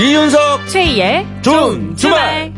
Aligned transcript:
이윤석 0.00 0.66
최희의 0.66 1.26
좋은 1.42 1.94
주말. 1.94 2.50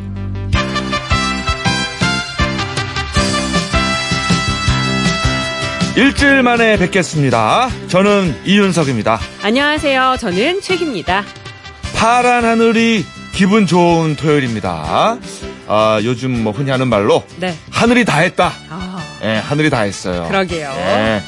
일주일 5.96 6.44
만에 6.44 6.78
뵙겠습니다. 6.78 7.68
저는 7.88 8.42
이윤석입니다. 8.44 9.18
안녕하세요. 9.42 10.18
저는 10.20 10.60
최희입니다. 10.60 11.24
파란 11.96 12.44
하늘이 12.44 13.04
기분 13.34 13.66
좋은 13.66 14.14
토요일입니다. 14.14 15.18
아, 15.66 16.00
요즘 16.04 16.44
뭐 16.44 16.52
흔히 16.52 16.70
하는 16.70 16.86
말로 16.86 17.24
네. 17.38 17.56
하늘이 17.72 18.04
다 18.04 18.18
했다. 18.18 18.52
아, 18.70 19.02
예, 19.24 19.34
하늘이 19.34 19.68
다 19.68 19.80
했어요. 19.80 20.26
그러게요. 20.28 20.72
예. 20.76 21.22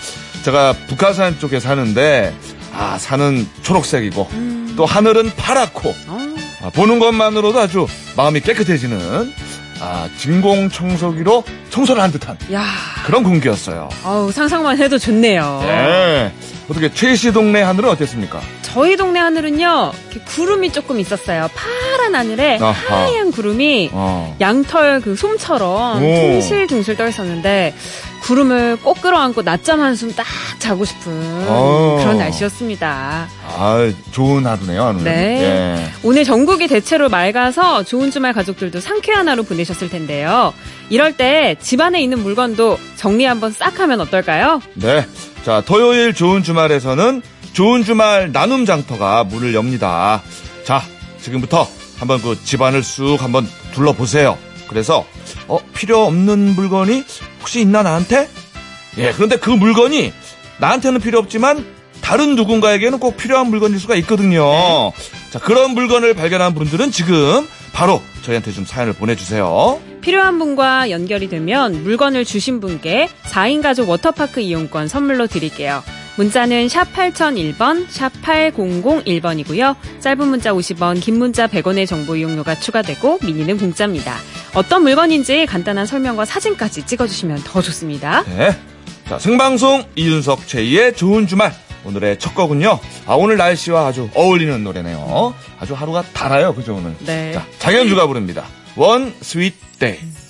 제가 0.45 0.75
북한산 0.87 1.41
쪽에 1.41 1.59
사는데 1.59 2.33
아, 2.73 2.99
산은 3.01 3.49
초록색이고 3.63 4.29
음. 4.31 4.64
또 4.77 4.87
하늘은 4.87 5.33
파랗고 5.37 5.95
어, 6.09 6.35
아, 6.63 6.71
보는 6.71 6.99
것만으로도 6.99 7.59
아주 7.59 7.87
마음이 8.17 8.41
깨끗해지는 8.41 9.33
아, 9.81 10.09
진공 10.19 10.71
청소기로 10.71 11.45
청소를 11.71 12.03
한 12.03 12.11
듯한 12.13 12.39
야, 12.53 12.65
그런 13.05 13.23
공기였어요. 13.23 13.89
어우, 14.05 14.33
상상만 14.33 14.79
해도 14.79 14.99
좋네요. 14.99 15.61
예. 15.65 16.33
어떻게 16.71 16.93
최희 16.93 17.17
씨 17.17 17.33
동네 17.33 17.61
하늘은 17.61 17.91
어땠습니까? 17.91 18.41
저희 18.63 18.97
동네 18.97 19.21
하늘은요, 19.21 19.93
구름이 20.27 20.73
조금 20.73 20.99
있었어요. 20.99 21.49
파란 21.55 22.15
하늘에 22.15 22.59
아하. 22.61 22.73
하얀 23.05 23.31
구름이 23.31 23.91
어. 23.93 24.35
양털 24.41 25.01
그 25.01 25.15
솜처럼 25.17 26.03
오. 26.03 26.15
둥실둥실 26.15 26.97
떠 26.97 27.07
있었는데 27.07 27.75
구름을 28.25 28.79
꼭 28.83 29.03
끌어안고 29.03 29.43
낮잠 29.43 29.81
한숨 29.81 30.15
딱 30.15 30.27
자고 30.59 30.85
싶은 30.85 31.13
어. 31.47 31.99
그런 32.01 32.19
날씨였습니다. 32.19 33.29
아, 33.47 33.93
좋은 34.13 34.47
하루네요, 34.47 34.83
하루는. 34.83 35.05
네. 35.05 35.43
예. 35.43 35.91
오늘 36.03 36.25
전국이 36.25 36.67
대체로 36.67 37.11
맑아서 37.11 37.83
좋은 37.83 38.11
주말 38.11 38.33
가족들도 38.33 38.81
상쾌한 38.81 39.29
하루 39.29 39.43
보내셨을 39.43 39.91
텐데요. 39.91 40.55
이럴 40.89 41.17
때 41.17 41.57
집안에 41.61 42.03
있는 42.03 42.21
물건도 42.21 42.79
정리 42.97 43.27
한번 43.27 43.53
싹 43.53 43.79
하면 43.81 44.01
어떨까요? 44.01 44.63
네. 44.75 45.07
자, 45.45 45.61
토요일 45.61 46.15
좋은 46.15 46.43
주말에서는 46.43 47.23
좋은 47.53 47.85
주말 47.85 48.33
나눔 48.33 48.65
장터가 48.65 49.25
문을 49.25 49.55
엽니다. 49.55 50.23
자, 50.65 50.83
지금부터 51.21 51.69
한번 51.99 52.21
그 52.23 52.43
집안을 52.43 52.83
쑥 52.83 53.23
한번 53.23 53.47
둘러보세요. 53.73 54.39
그래서, 54.75 55.07
어, 55.47 55.61
필요 55.73 56.03
없는 56.05 56.57
물건이 56.57 57.05
혹시 57.39 57.61
있나 57.61 57.85
나한테? 57.85 58.29
예, 58.99 59.13
그런데 59.13 59.37
그 59.37 59.51
물건이 59.51 60.13
나한테는 60.59 61.01
필요 61.01 61.21
없지만 61.21 61.65
다른 62.01 62.35
누군가에게는 62.35 62.99
꼭 62.99 63.17
필요한 63.17 63.51
물건일 63.51 63.79
수가 63.79 63.95
있거든요. 63.97 64.43
자, 65.31 65.39
그런 65.39 65.71
물건을 65.75 66.15
발견한 66.15 66.55
분들은 66.55 66.91
지금 66.91 67.49
바로 67.73 68.03
저희한테 68.23 68.51
좀 68.51 68.65
사연을 68.65 68.95
보내주세요. 68.95 69.81
필요한 70.01 70.41
분과 70.41 70.91
연결이 70.91 71.29
되면 71.29 71.85
물건을 71.85 72.25
주신 72.25 72.59
분께 72.61 73.09
4인 73.27 73.63
가족 73.63 73.89
워터파크 73.89 74.41
이용권 74.41 74.89
선물로 74.89 75.29
드릴게요. 75.29 75.85
문자는 76.17 76.69
샵 76.69 76.93
8001번, 76.93 77.87
샵 77.89 78.13
8001번이고요. 78.23 79.75
짧은 80.01 80.29
문자 80.29 80.53
50원, 80.53 81.01
긴 81.01 81.19
문자 81.19 81.47
100원의 81.47 81.89
정보 81.89 82.15
이용료가 82.17 82.61
추가되고 82.61 83.19
미니는 83.23 83.59
공짜입니다. 83.59 84.17
어떤 84.55 84.83
물건인지 84.83 85.47
간단한 85.47 85.87
설명과 85.87 86.25
사진까지 86.25 86.87
찍어주시면 86.87 87.43
더 87.45 87.61
좋습니다. 87.61 88.23
네. 88.25 88.57
자, 89.09 89.19
생방송 89.19 89.85
이윤석 89.97 90.47
최희의 90.47 90.95
좋은 90.97 91.27
주말. 91.27 91.53
오늘의 91.85 92.19
첫 92.19 92.35
곡은요. 92.35 92.79
아, 93.07 93.15
오늘 93.15 93.37
날씨와 93.37 93.89
아주 93.89 94.09
어울리는 94.15 94.65
노래네요. 94.65 95.35
아주 95.59 95.75
하루가 95.75 96.03
달아요. 96.15 96.55
그죠, 96.55 96.77
오늘? 96.77 96.95
네. 97.01 97.33
자, 97.33 97.45
장현주가 97.59 98.07
부릅니다. 98.07 98.45
One 98.77 99.13
Sweet 99.21 99.57
Day. 99.79 99.99
나는 100.01 100.24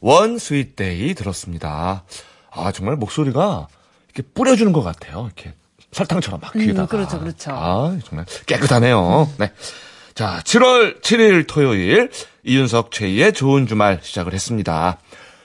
One 0.00 0.34
Sweet 0.36 0.76
Day 0.76 1.14
들었습니다. 1.14 2.04
아, 2.50 2.72
정말 2.72 2.96
목소리가 2.96 3.68
이렇게 4.14 4.28
뿌려주는 4.34 4.72
것 4.72 4.82
같아요. 4.82 5.26
이렇게 5.26 5.54
설탕처럼 5.92 6.40
막 6.40 6.52
귀에다가. 6.52 6.86
그렇죠, 6.86 7.20
그렇죠. 7.20 7.50
아, 7.52 7.96
정말 8.04 8.26
깨끗하네요. 8.46 9.30
네. 9.38 9.52
자, 10.14 10.40
7월 10.44 11.00
7일 11.00 11.46
토요일 11.46 12.10
이윤석 12.44 12.90
최희의 12.92 13.32
좋은 13.32 13.66
주말 13.66 14.00
시작을 14.02 14.32
했습니다. 14.34 14.98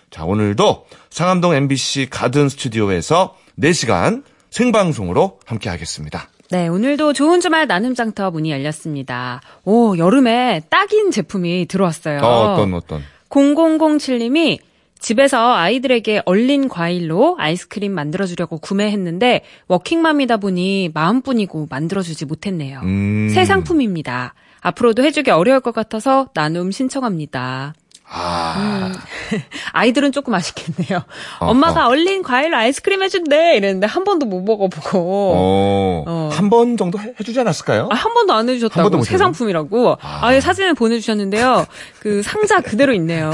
자, 0.09 0.23
오늘도 0.25 0.87
상암동 1.09 1.53
MBC 1.53 2.07
가든 2.09 2.49
스튜디오에서 2.49 3.37
4시간 3.59 4.23
생방송으로 4.49 5.39
함께 5.45 5.69
하겠습니다. 5.69 6.29
네, 6.49 6.67
오늘도 6.67 7.11
좋은 7.13 7.41
주말 7.41 7.67
나눔 7.67 7.93
장터 7.93 8.31
문이 8.31 8.51
열렸습니다. 8.51 9.41
오, 9.65 9.97
여름에 9.97 10.61
딱인 10.69 11.11
제품이 11.11 11.65
들어왔어요. 11.67 12.19
어, 12.21 12.53
어떤, 12.53 12.73
어떤. 12.73 13.03
0007님이 13.29 14.59
집에서 14.99 15.53
아이들에게 15.53 16.23
얼린 16.25 16.67
과일로 16.69 17.35
아이스크림 17.39 17.91
만들어주려고 17.93 18.57
구매했는데 18.57 19.43
워킹맘이다 19.67 20.37
보니 20.37 20.91
마음뿐이고 20.93 21.67
만들어주지 21.69 22.25
못했네요. 22.25 22.81
음. 22.83 23.29
새 23.29 23.45
상품입니다. 23.45 24.33
앞으로도 24.61 25.03
해주기 25.03 25.31
어려울 25.31 25.59
것 25.59 25.73
같아서 25.73 26.29
나눔 26.33 26.71
신청합니다. 26.71 27.73
아, 28.09 28.93
아이들은 29.73 30.13
조금 30.13 30.33
아쉽겠네요. 30.33 31.03
어허. 31.39 31.51
엄마가 31.51 31.87
얼린 31.87 32.23
과일로 32.23 32.55
아이스크림 32.55 33.03
해준대 33.03 33.57
이랬는데 33.57 33.85
한 33.85 34.03
번도 34.05 34.25
못 34.25 34.41
먹어보고 34.41 35.33
어, 35.35 36.03
어. 36.07 36.29
한번 36.31 36.77
정도 36.77 36.99
해, 36.99 37.13
해주지 37.19 37.39
않았을까요? 37.41 37.89
아, 37.91 37.95
한 37.95 38.13
번도 38.13 38.31
안한 38.33 38.45
번도 38.45 38.53
해주셨다고 38.53 38.97
못 38.97 39.03
새? 39.03 39.17
상품이라고 39.17 39.97
아. 40.01 40.33
예 40.33 40.39
사진을 40.39 40.73
보내주셨는데요. 40.73 41.65
그 41.99 42.21
상자 42.23 42.61
그대로 42.61 42.93
있네요. 42.93 43.31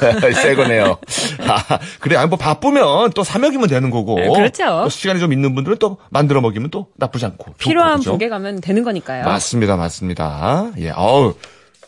새 0.42 0.54
거네요. 0.54 0.96
아, 1.46 1.78
그래, 2.00 2.16
아니, 2.16 2.28
뭐 2.28 2.38
바쁘면 2.38 3.10
또 3.10 3.22
사먹이면 3.24 3.68
되는 3.68 3.90
거고. 3.90 4.18
네, 4.18 4.28
그렇죠. 4.28 4.64
또 4.84 4.88
시간이 4.88 5.20
좀 5.20 5.32
있는 5.32 5.54
분들은 5.54 5.76
또 5.78 5.98
만들어 6.10 6.40
먹이면 6.40 6.70
또 6.70 6.86
나쁘지 6.96 7.26
않고. 7.26 7.52
필요한 7.58 7.98
그죠? 7.98 8.12
분께 8.12 8.28
가면 8.30 8.62
되는 8.62 8.82
거니까요. 8.82 9.24
맞습니다, 9.24 9.76
맞습니다. 9.76 10.70
예, 10.78 10.90
어우, 10.90 11.34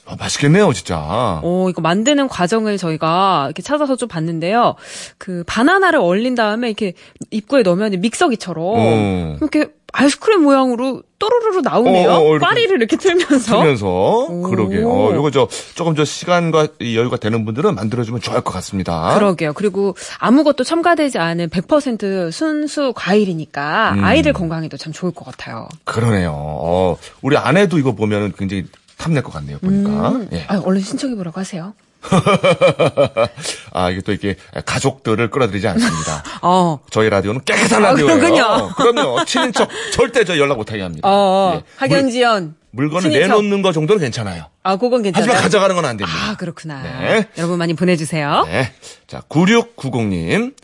아, 0.07 0.15
맛있겠네요, 0.19 0.73
진짜. 0.73 1.41
오, 1.43 1.69
이거 1.69 1.81
만드는 1.81 2.29
과정을 2.29 2.79
저희가 2.79 3.47
이렇게 3.47 3.63
찾아서 3.63 3.97
좀 3.97 4.09
봤는데요. 4.09 4.77
그 5.19 5.43
바나나를 5.47 5.99
얼린 5.99 6.35
다음에 6.35 6.69
이렇게 6.69 6.95
입구에 7.31 7.63
넣으면 7.63 8.01
믹서기처럼 8.01 8.79
음. 8.79 9.37
이렇게 9.41 9.69
아이스크림 9.93 10.43
모양으로 10.43 11.03
또르르르 11.19 11.61
나오네요. 11.63 12.11
어, 12.11 12.13
어, 12.13 12.19
어, 12.19 12.31
이렇게 12.33 12.45
파리를 12.45 12.77
이렇게 12.77 12.97
틀면서. 12.97 13.61
하면서 13.61 14.29
그러게. 14.45 14.83
어, 14.83 15.13
요거 15.15 15.31
저 15.31 15.49
조금 15.75 15.97
저 15.97 16.05
시간과 16.05 16.69
이 16.81 16.97
여유가 16.97 17.17
되는 17.17 17.45
분들은 17.45 17.75
만들어주면 17.75 18.21
좋을 18.21 18.43
것 18.43 18.53
같습니다. 18.53 19.15
그러게요. 19.15 19.55
그리고 19.55 19.97
아무것도 20.19 20.65
첨가되지 20.65 21.19
않은 21.19 21.49
100% 21.49 22.31
순수 22.31 22.93
과일이니까 22.95 23.95
음. 23.95 24.05
아이들 24.05 24.33
건강에도 24.33 24.77
참 24.77 24.93
좋을 24.93 25.13
것 25.13 25.25
같아요. 25.25 25.67
그러네요. 25.85 26.33
어, 26.35 26.97
우리 27.23 27.37
아내도 27.37 27.79
이거 27.79 27.93
보면은 27.93 28.33
굉장히 28.37 28.67
탐낼 28.99 29.23
것 29.23 29.33
같네요, 29.33 29.59
보니까. 29.59 30.09
음. 30.11 30.29
예. 30.33 30.45
아유, 30.49 30.63
얼른 30.65 30.81
신청해보라고 30.81 31.39
하세요. 31.41 31.75
아, 33.73 33.91
이게 33.91 34.01
또 34.01 34.13
이렇게 34.13 34.37
가족들을 34.65 35.31
끌어들이지 35.31 35.67
않습니다. 35.69 36.23
어. 36.43 36.79
저희 36.91 37.09
라디오는 37.11 37.43
깨끗한 37.45 37.85
아, 37.85 37.91
라디오예요. 37.91 38.19
그렇군요. 38.21 38.69
그럼요. 38.77 39.25
친인척 39.25 39.69
절대 39.93 40.25
저 40.25 40.39
연락 40.39 40.57
못하게 40.57 40.83
합니다. 40.83 41.09
어, 41.09 41.55
예. 41.57 41.63
학연지연. 41.77 42.55
물, 42.71 42.91
건을 42.91 43.11
친인척. 43.11 43.29
내놓는 43.29 43.63
거 43.63 43.73
정도는 43.73 44.01
괜찮아요. 44.01 44.45
아, 44.63 44.77
그건 44.77 45.03
괜찮아요. 45.03 45.29
하지만 45.31 45.43
가져가는 45.43 45.75
건 45.75 45.85
안 45.85 45.97
됩니다. 45.97 46.19
아, 46.31 46.37
그렇구나. 46.37 46.83
네. 46.83 47.27
여러분 47.39 47.59
많이 47.59 47.75
보내주세요. 47.75 48.45
네. 48.47 48.73
자, 49.07 49.23
9690님. 49.29 50.55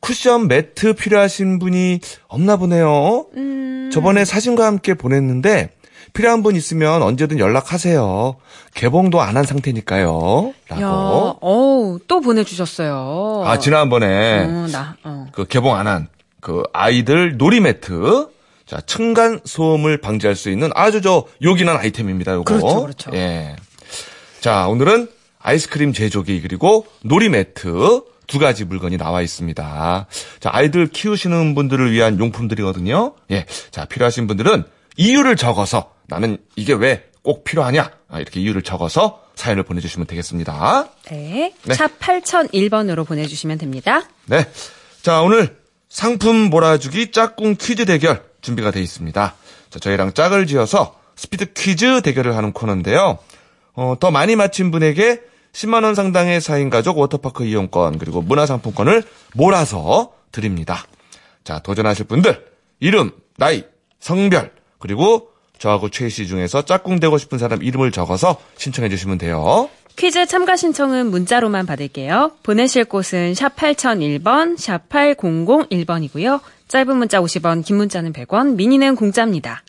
쿠션 0.00 0.46
매트 0.46 0.94
필요하신 0.94 1.58
분이 1.58 1.98
없나 2.28 2.56
보네요. 2.56 3.26
음, 3.36 3.90
저번에 3.92 4.24
사진과 4.24 4.64
함께 4.64 4.94
보냈는데 4.94 5.70
필요한 6.12 6.42
분 6.42 6.56
있으면 6.56 7.02
언제든 7.02 7.38
연락하세요. 7.38 8.36
개봉도 8.74 9.20
안 9.20 9.36
한 9.36 9.44
상태니까요. 9.44 10.52
야, 10.72 10.80
라고. 10.80 11.36
어우, 11.40 11.98
또 12.08 12.20
보내주셨어요. 12.20 13.44
아, 13.46 13.58
지난번에 13.58 14.44
어, 14.44 14.66
나, 14.72 14.96
어. 15.04 15.26
그 15.32 15.44
개봉 15.46 15.74
안 15.76 15.86
한 15.86 16.08
그 16.40 16.62
아이들 16.72 17.36
놀이 17.36 17.60
매트. 17.60 18.28
자, 18.64 18.80
층간 18.86 19.40
소음을 19.44 19.98
방지할 20.00 20.36
수 20.36 20.50
있는 20.50 20.70
아주 20.74 21.00
저 21.02 21.24
요긴한 21.42 21.76
아이템입니다. 21.76 22.34
요거. 22.34 22.44
그렇죠, 22.44 22.80
그렇죠. 22.82 23.10
예. 23.14 23.56
자, 24.40 24.68
오늘은 24.68 25.08
아이스크림 25.40 25.92
제조기 25.92 26.40
그리고 26.42 26.86
놀이 27.02 27.28
매트 27.28 28.02
두 28.28 28.38
가지 28.38 28.64
물건이 28.64 28.98
나와 28.98 29.20
있습니다. 29.22 30.06
자, 30.40 30.50
아이들 30.52 30.86
키우시는 30.86 31.54
분들을 31.54 31.90
위한 31.92 32.18
용품들이거든요. 32.20 33.14
예. 33.32 33.46
자, 33.70 33.84
필요하신 33.86 34.26
분들은 34.26 34.64
이유를 34.96 35.36
적어서 35.36 35.90
나는 36.08 36.38
이게 36.56 36.72
왜 36.72 37.08
꼭 37.28 37.44
필요하냐? 37.44 37.90
아, 38.08 38.20
이렇게 38.20 38.40
이유를 38.40 38.62
적어서 38.62 39.22
사연을 39.34 39.62
보내주시면 39.62 40.06
되겠습니다. 40.06 40.88
네. 41.10 41.52
네. 41.62 41.74
샵 41.74 41.98
8001번으로 41.98 43.06
보내주시면 43.06 43.58
됩니다. 43.58 44.02
네. 44.24 44.46
자, 45.02 45.20
오늘 45.20 45.58
상품 45.90 46.36
몰아주기 46.48 47.10
짝꿍 47.12 47.56
퀴즈 47.56 47.84
대결 47.84 48.24
준비가 48.40 48.70
되어 48.70 48.82
있습니다. 48.82 49.34
자, 49.68 49.78
저희랑 49.78 50.14
짝을 50.14 50.46
지어서 50.46 50.98
스피드 51.16 51.52
퀴즈 51.52 52.00
대결을 52.00 52.34
하는 52.34 52.52
코너인데요. 52.52 53.18
어, 53.74 53.94
더 54.00 54.10
많이 54.10 54.34
맞힌 54.34 54.70
분에게 54.70 55.20
10만원 55.52 55.94
상당의 55.94 56.40
4인 56.40 56.70
가족 56.70 56.96
워터파크 56.96 57.44
이용권 57.44 57.98
그리고 57.98 58.22
문화상품권을 58.22 59.02
몰아서 59.34 60.12
드립니다. 60.32 60.82
자, 61.44 61.58
도전하실 61.58 62.06
분들, 62.06 62.46
이름, 62.80 63.10
나이, 63.36 63.64
성별, 64.00 64.52
그리고 64.78 65.28
저하고 65.58 65.90
최희 65.90 66.10
씨 66.10 66.26
중에서 66.26 66.62
짝꿍 66.62 67.00
되고 67.00 67.18
싶은 67.18 67.38
사람 67.38 67.62
이름을 67.62 67.92
적어서 67.92 68.36
신청해 68.56 68.88
주시면 68.88 69.18
돼요. 69.18 69.68
퀴즈 69.96 70.26
참가 70.26 70.56
신청은 70.56 71.10
문자로만 71.10 71.66
받을게요. 71.66 72.32
보내실 72.44 72.84
곳은 72.84 73.34
샵 73.34 73.56
8001번, 73.56 74.56
샵 74.56 74.88
8001번이고요. 74.88 76.40
짧은 76.68 76.96
문자 76.96 77.20
50원, 77.20 77.64
긴 77.64 77.76
문자는 77.78 78.12
100원, 78.12 78.54
미니는 78.54 78.94
공짜입니다. 78.94 79.64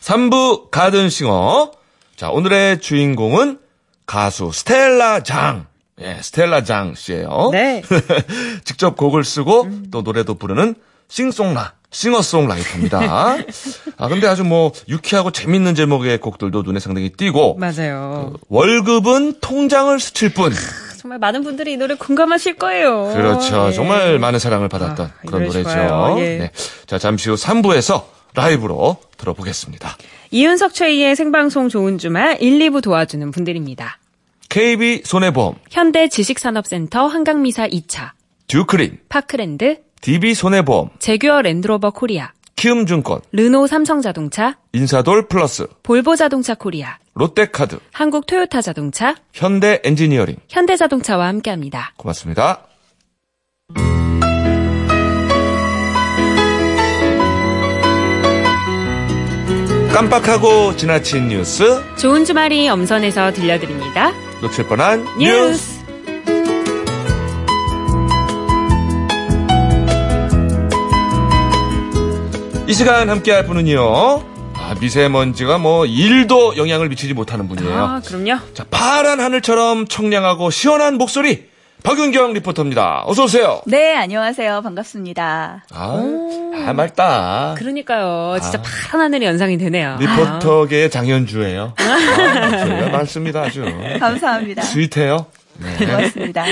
3부 0.00 0.70
가든싱어. 0.70 1.72
자, 2.16 2.30
오늘의 2.30 2.80
주인공은 2.80 3.58
가수 4.06 4.50
스텔라 4.52 5.22
장. 5.24 5.66
예, 6.00 6.18
스텔라 6.22 6.62
장 6.64 6.94
씨예요. 6.94 7.50
네. 7.52 7.82
직접 8.64 8.96
곡을 8.96 9.24
쓰고 9.24 9.68
또 9.90 10.00
노래도 10.02 10.34
부르는 10.34 10.74
싱송라, 11.08 11.74
싱어송라이터입니다. 11.90 12.98
아, 13.96 14.08
근데 14.08 14.26
아주 14.26 14.44
뭐 14.44 14.72
유쾌하고 14.88 15.30
재밌는 15.30 15.74
제목의 15.74 16.18
곡들도 16.18 16.62
눈에 16.62 16.78
상당히 16.80 17.10
띄고 17.10 17.56
맞아요. 17.56 18.34
월급은 18.48 19.40
통장을 19.40 19.98
스칠 20.00 20.32
뿐. 20.34 20.52
정말 20.98 21.18
많은 21.18 21.44
분들이 21.44 21.74
이 21.74 21.76
노래 21.76 21.94
공감하실 21.94 22.56
거예요. 22.56 23.12
그렇죠. 23.14 23.68
예. 23.68 23.72
정말 23.72 24.18
많은 24.18 24.38
사랑을 24.38 24.68
받았던 24.68 25.06
아, 25.06 25.12
이 25.22 25.26
그런 25.26 25.44
노래 25.46 25.62
노래죠. 25.62 26.16
예. 26.18 26.38
네. 26.38 26.50
자, 26.86 26.98
잠시 26.98 27.30
후 27.30 27.36
3부에서 27.36 28.04
라이브로 28.34 28.96
들어보겠습니다. 29.16 29.96
이윤석 30.32 30.74
최희의 30.74 31.14
생방송 31.16 31.68
좋은 31.68 31.98
주말 31.98 32.36
1, 32.42 32.58
2부 32.58 32.82
도와주는 32.82 33.30
분들입니다. 33.30 33.98
KB 34.48 35.02
손해보험, 35.04 35.54
현대 35.70 36.08
지식산업센터 36.08 37.06
한강미사 37.06 37.68
2차, 37.68 38.10
듀크린, 38.48 38.98
파크랜드, 39.08 39.78
DB 40.00 40.34
손해보험, 40.34 40.90
재규어 40.98 41.42
랜드로버 41.42 41.90
코리아, 41.90 42.32
키움증권, 42.56 43.20
르노 43.32 43.66
삼성자동차, 43.66 44.56
인사돌 44.72 45.28
플러스, 45.28 45.66
볼보자동차 45.82 46.54
코리아, 46.54 46.98
롯데카드, 47.14 47.78
한국 47.92 48.26
토요타 48.26 48.60
자동차, 48.62 49.14
현대 49.32 49.80
엔지니어링. 49.84 50.36
현대자동차와 50.48 51.26
함께합니다. 51.28 51.92
고맙습니다. 51.96 52.66
깜빡하고 59.92 60.76
지나친 60.76 61.28
뉴스 61.28 61.82
좋은 61.96 62.26
주말이 62.26 62.68
엄선해서 62.68 63.32
들려드립니다. 63.32 64.12
놓칠 64.42 64.66
뻔한 64.68 65.04
뉴스. 65.18 65.22
뉴스. 65.22 65.75
이 72.68 72.74
시간 72.74 73.08
함께할 73.08 73.46
분은요. 73.46 73.78
아, 74.54 74.74
미세먼지가 74.80 75.58
뭐 75.58 75.84
1도 75.84 76.56
영향을 76.56 76.88
미치지 76.88 77.14
못하는 77.14 77.46
분이에요. 77.46 77.72
아, 77.72 78.00
그럼요. 78.04 78.40
자, 78.54 78.64
파란 78.68 79.20
하늘처럼 79.20 79.86
청량하고 79.86 80.50
시원한 80.50 80.98
목소리 80.98 81.46
박윤경 81.84 82.32
리포터입니다. 82.32 83.04
어서 83.06 83.24
오세요. 83.24 83.60
네, 83.66 83.94
안녕하세요. 83.94 84.62
반갑습니다. 84.62 85.64
아, 85.70 86.02
아 86.66 86.72
맑다. 86.72 87.54
그러니까요. 87.56 88.40
진짜 88.42 88.60
파란 88.62 89.04
하늘이 89.04 89.26
연상이 89.26 89.56
되네요. 89.58 89.96
리포터계의 90.00 90.90
장현주예요. 90.90 91.74
아, 91.76 92.88
많습니다, 92.90 93.42
아주. 93.42 93.64
감사합니다. 94.00 94.62
스윗해요. 94.62 95.26
네. 95.58 95.76
고맙습니다. 95.86 96.44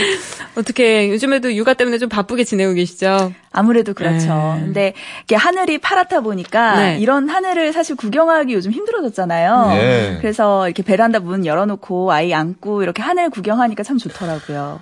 어떻게 0.57 1.11
요즘에도 1.11 1.55
육아 1.55 1.75
때문에 1.75 1.99
좀 1.99 2.09
바쁘게 2.09 2.45
지내고 2.45 2.75
계시죠? 2.75 3.33
아무래도 3.53 3.95
그렇죠. 3.95 4.55
네. 4.59 4.65
근데 4.65 4.95
이게 5.25 5.37
하늘이 5.37 5.79
파랗다 5.79 6.21
보니까 6.21 6.77
네. 6.77 6.99
이런 6.99 7.29
하늘을 7.29 7.73
사실 7.73 7.97
구경하기 7.97 8.53
요즘 8.53 8.73
힘들어졌잖아요. 8.73 9.71
예. 9.75 10.19
그래서 10.21 10.67
이렇게 10.67 10.83
베란다 10.83 11.21
문 11.21 11.47
열어놓고 11.47 12.13
아이 12.13 12.35
안고 12.35 12.83
이렇게 12.83 13.03
하늘 13.03 13.31
구경하니까 13.31 13.83
참 13.83 13.99
좋더라고요. 13.99 14.81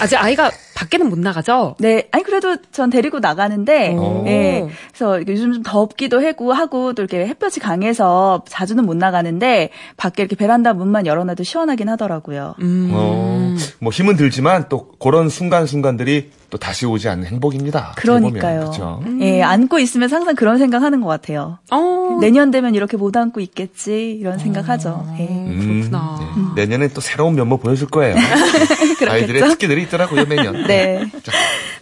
아직 0.00 0.16
아이가 0.16 0.50
밖에는 0.74 1.08
못 1.08 1.18
나가죠? 1.18 1.76
네, 1.78 2.08
아니 2.10 2.24
그래도 2.24 2.56
전 2.72 2.90
데리고 2.90 3.20
나가는데, 3.20 3.94
오. 3.94 4.24
예, 4.26 4.68
그래서 4.88 5.20
요즘 5.26 5.52
좀 5.52 5.62
덥기도 5.62 6.24
하고 6.26 6.52
하고 6.52 6.92
또 6.94 7.02
이렇게 7.02 7.26
햇볕이 7.26 7.60
강해서 7.60 8.42
자주는 8.48 8.84
못 8.84 8.96
나가는데 8.96 9.70
밖에 9.96 10.22
이렇게 10.22 10.36
베란다 10.36 10.72
문만 10.74 11.06
열어놔도 11.06 11.44
시원하긴 11.44 11.88
하더라고요. 11.90 12.54
음. 12.60 13.56
어, 13.72 13.76
뭐 13.80 13.92
힘은 13.92 14.16
들지만 14.16 14.66
또 14.68 14.92
그런 14.98 15.28
순간순간들이 15.28 16.30
또 16.50 16.58
다시 16.58 16.86
오지 16.86 17.08
않는 17.08 17.26
행복입니다. 17.26 17.94
그러니까요. 17.96 18.60
그렇죠? 18.60 19.02
예, 19.20 19.42
안고 19.42 19.78
있으면 19.78 20.10
항상 20.10 20.34
그런 20.34 20.58
생각하는 20.58 21.00
것 21.00 21.08
같아요. 21.08 21.58
어. 21.70 22.18
내년 22.20 22.50
되면 22.50 22.74
이렇게 22.74 22.96
못 22.96 23.16
안고 23.16 23.40
있겠지 23.40 24.16
이런 24.20 24.38
생각하죠. 24.38 25.06
예. 25.18 25.26
음, 25.26 25.88
그렇구나. 25.90 26.18
네. 26.54 26.66
내년에 26.66 26.88
또 26.88 27.00
새로운 27.00 27.34
면모 27.34 27.58
보여줄 27.58 27.88
거예요. 27.88 28.14
아이들의 29.08 29.42
특기들이 29.48 29.82
있더라고요, 29.82 30.26
매년. 30.26 30.66
네. 30.66 31.04
자, 31.22 31.32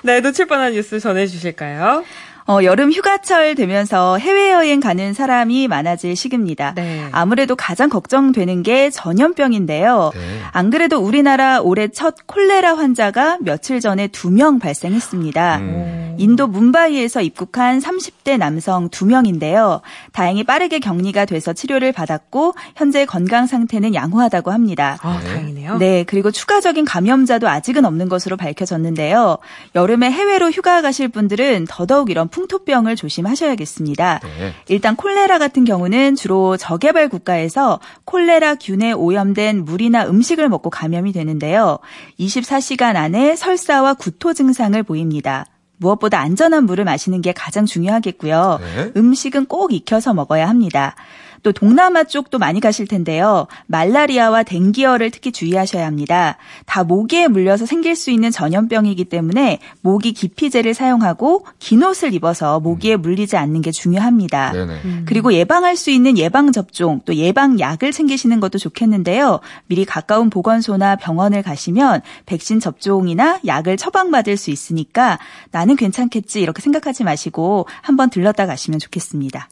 네, 0.02 0.21
놓칠 0.21 0.47
뻔한 0.47 0.73
뉴스 0.73 0.99
전해주실까요? 1.00 2.04
어, 2.52 2.62
여름 2.64 2.92
휴가철 2.92 3.54
되면서 3.54 4.18
해외여행 4.18 4.80
가는 4.80 5.14
사람이 5.14 5.68
많아질 5.68 6.14
시기입니다. 6.16 6.75
네. 6.75 7.06
아무래도 7.11 7.56
가장 7.56 7.88
걱정되는 7.88 8.62
게 8.62 8.90
전염병인데요. 8.90 10.11
네. 10.14 10.21
안 10.52 10.68
그래도 10.68 10.99
우리나라 10.99 11.61
올해 11.62 11.88
첫 11.88 12.14
콜레라 12.26 12.76
환자가 12.76 13.38
며칠 13.40 13.80
전에 13.80 14.09
두 14.09 14.30
명 14.32 14.59
발생했습니다. 14.59 15.59
음. 15.59 16.16
인도 16.18 16.47
문바이에서 16.47 17.23
입국한 17.23 17.78
30대 17.80 18.37
남성 18.38 18.88
두명인데요 18.90 19.80
다행히 20.12 20.44
빠르게 20.44 20.78
격리가 20.78 21.25
돼서 21.25 21.52
치료를 21.54 21.92
받았고 21.92 22.54
현재 22.76 23.06
건강 23.06 23.47
상태는 23.47 23.94
양호하다고 23.94 24.50
합니다. 24.52 24.99
아, 25.02 25.21
네. 25.23 25.28
다행이네 25.28 25.62
요. 25.64 25.76
네, 25.78 26.04
그리고 26.04 26.31
추가적인 26.31 26.85
감염자도 26.85 27.49
아직은 27.49 27.85
없는 27.85 28.09
것으로 28.09 28.37
밝혀졌는데요. 28.37 29.38
여름에 29.75 30.11
해외로 30.11 30.50
휴가 30.50 30.83
가실 30.83 31.09
분들은 31.09 31.66
더더욱 31.69 32.11
이런 32.11 32.28
풍토병을 32.28 32.97
조심하셔야겠습니다. 32.97 34.21
네. 34.23 34.52
일단 34.69 34.97
콜레라 34.97 35.38
같은 35.38 35.64
경우는 35.64 36.16
주로 36.16 36.57
저개발 36.57 37.09
국가에서 37.09 37.81
콜레라 38.04 38.57
균에 38.57 38.92
오염된 38.92 39.64
물이나 39.64 40.07
음식을 40.07 40.49
먹고 40.49 40.71
감염이 40.71 41.12
되는데요. 41.12 41.78
24시간 42.19 42.97
안에 42.97 43.37
설사와 43.37 43.95
구토 43.95 44.35
증상을 44.35 44.81
보입니다. 44.83 45.47
무엇보다 45.83 46.21
안전한 46.21 46.64
물을 46.64 46.85
마시는 46.85 47.21
게 47.21 47.33
가장 47.33 47.66
중요하겠고요. 47.66 48.61
네. 48.61 48.92
음식은 48.97 49.47
꼭 49.47 49.73
익혀서 49.73 50.14
먹어야 50.14 50.49
합니다. 50.49 50.95
또 51.42 51.52
동남아 51.52 52.04
쪽도 52.04 52.38
많이 52.38 52.61
가실 52.61 52.87
텐데요. 52.87 53.46
말라리아와 53.66 54.42
댕기열을 54.44 55.11
특히 55.11 55.32
주의하셔야 55.32 55.87
합니다. 55.87 56.37
다 56.66 56.84
모기에 56.84 57.28
물려서 57.28 57.66
생길 57.66 57.96
수 57.96 58.11
있는 58.11 58.30
전염병이기 58.30 59.06
때문에 59.06 59.58
모기 59.80 60.12
기피제를 60.12 60.75
사용하고 60.75 61.44
긴 61.58 61.82
옷을 61.82 62.14
입어서 62.14 62.61
모기에 62.61 62.96
물리지 62.96 63.37
않는 63.37 63.62
게 63.62 63.70
중요합니다. 63.70 64.52
네네. 64.52 64.80
그리고 65.06 65.32
예방할 65.32 65.76
수 65.76 65.90
있는 65.90 66.16
예방 66.18 66.52
접종 66.52 67.00
또 67.04 67.14
예방 67.16 67.58
약을 67.58 67.92
챙기시는 67.92 68.40
것도 68.40 68.58
좋겠는데요. 68.58 69.40
미리 69.66 69.84
가까운 69.84 70.30
보건소나 70.30 70.96
병원을 70.96 71.42
가시면 71.42 72.02
백신 72.26 72.61
접종이나 72.61 73.40
약을 73.46 73.76
처방받을 73.76 74.37
수 74.37 74.50
있으니까 74.50 75.18
나는 75.50 75.76
괜찮겠지 75.76 76.40
이렇게 76.40 76.62
생각하지 76.62 77.04
마시고 77.04 77.66
한번 77.80 78.11
들렀다 78.11 78.46
가시면 78.46 78.78
좋겠습니다. 78.78 79.49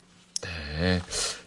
네. 0.81 1.01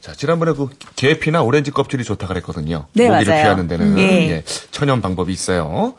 자, 0.04 0.12
지난번에 0.14 0.52
그 0.52 0.68
계피나 0.98 1.44
오렌지 1.44 1.72
껍질이 1.72 2.04
좋다 2.04 2.28
그랬거든요. 2.28 2.88
네, 2.92 3.08
모기를 3.10 3.32
맞아요. 3.32 3.44
피하는 3.46 3.68
데는 3.70 3.94
음, 3.94 3.98
예. 4.00 4.04
예, 4.32 4.44
천연 4.70 5.02
방법이 5.02 5.32
있어요. 5.32 5.94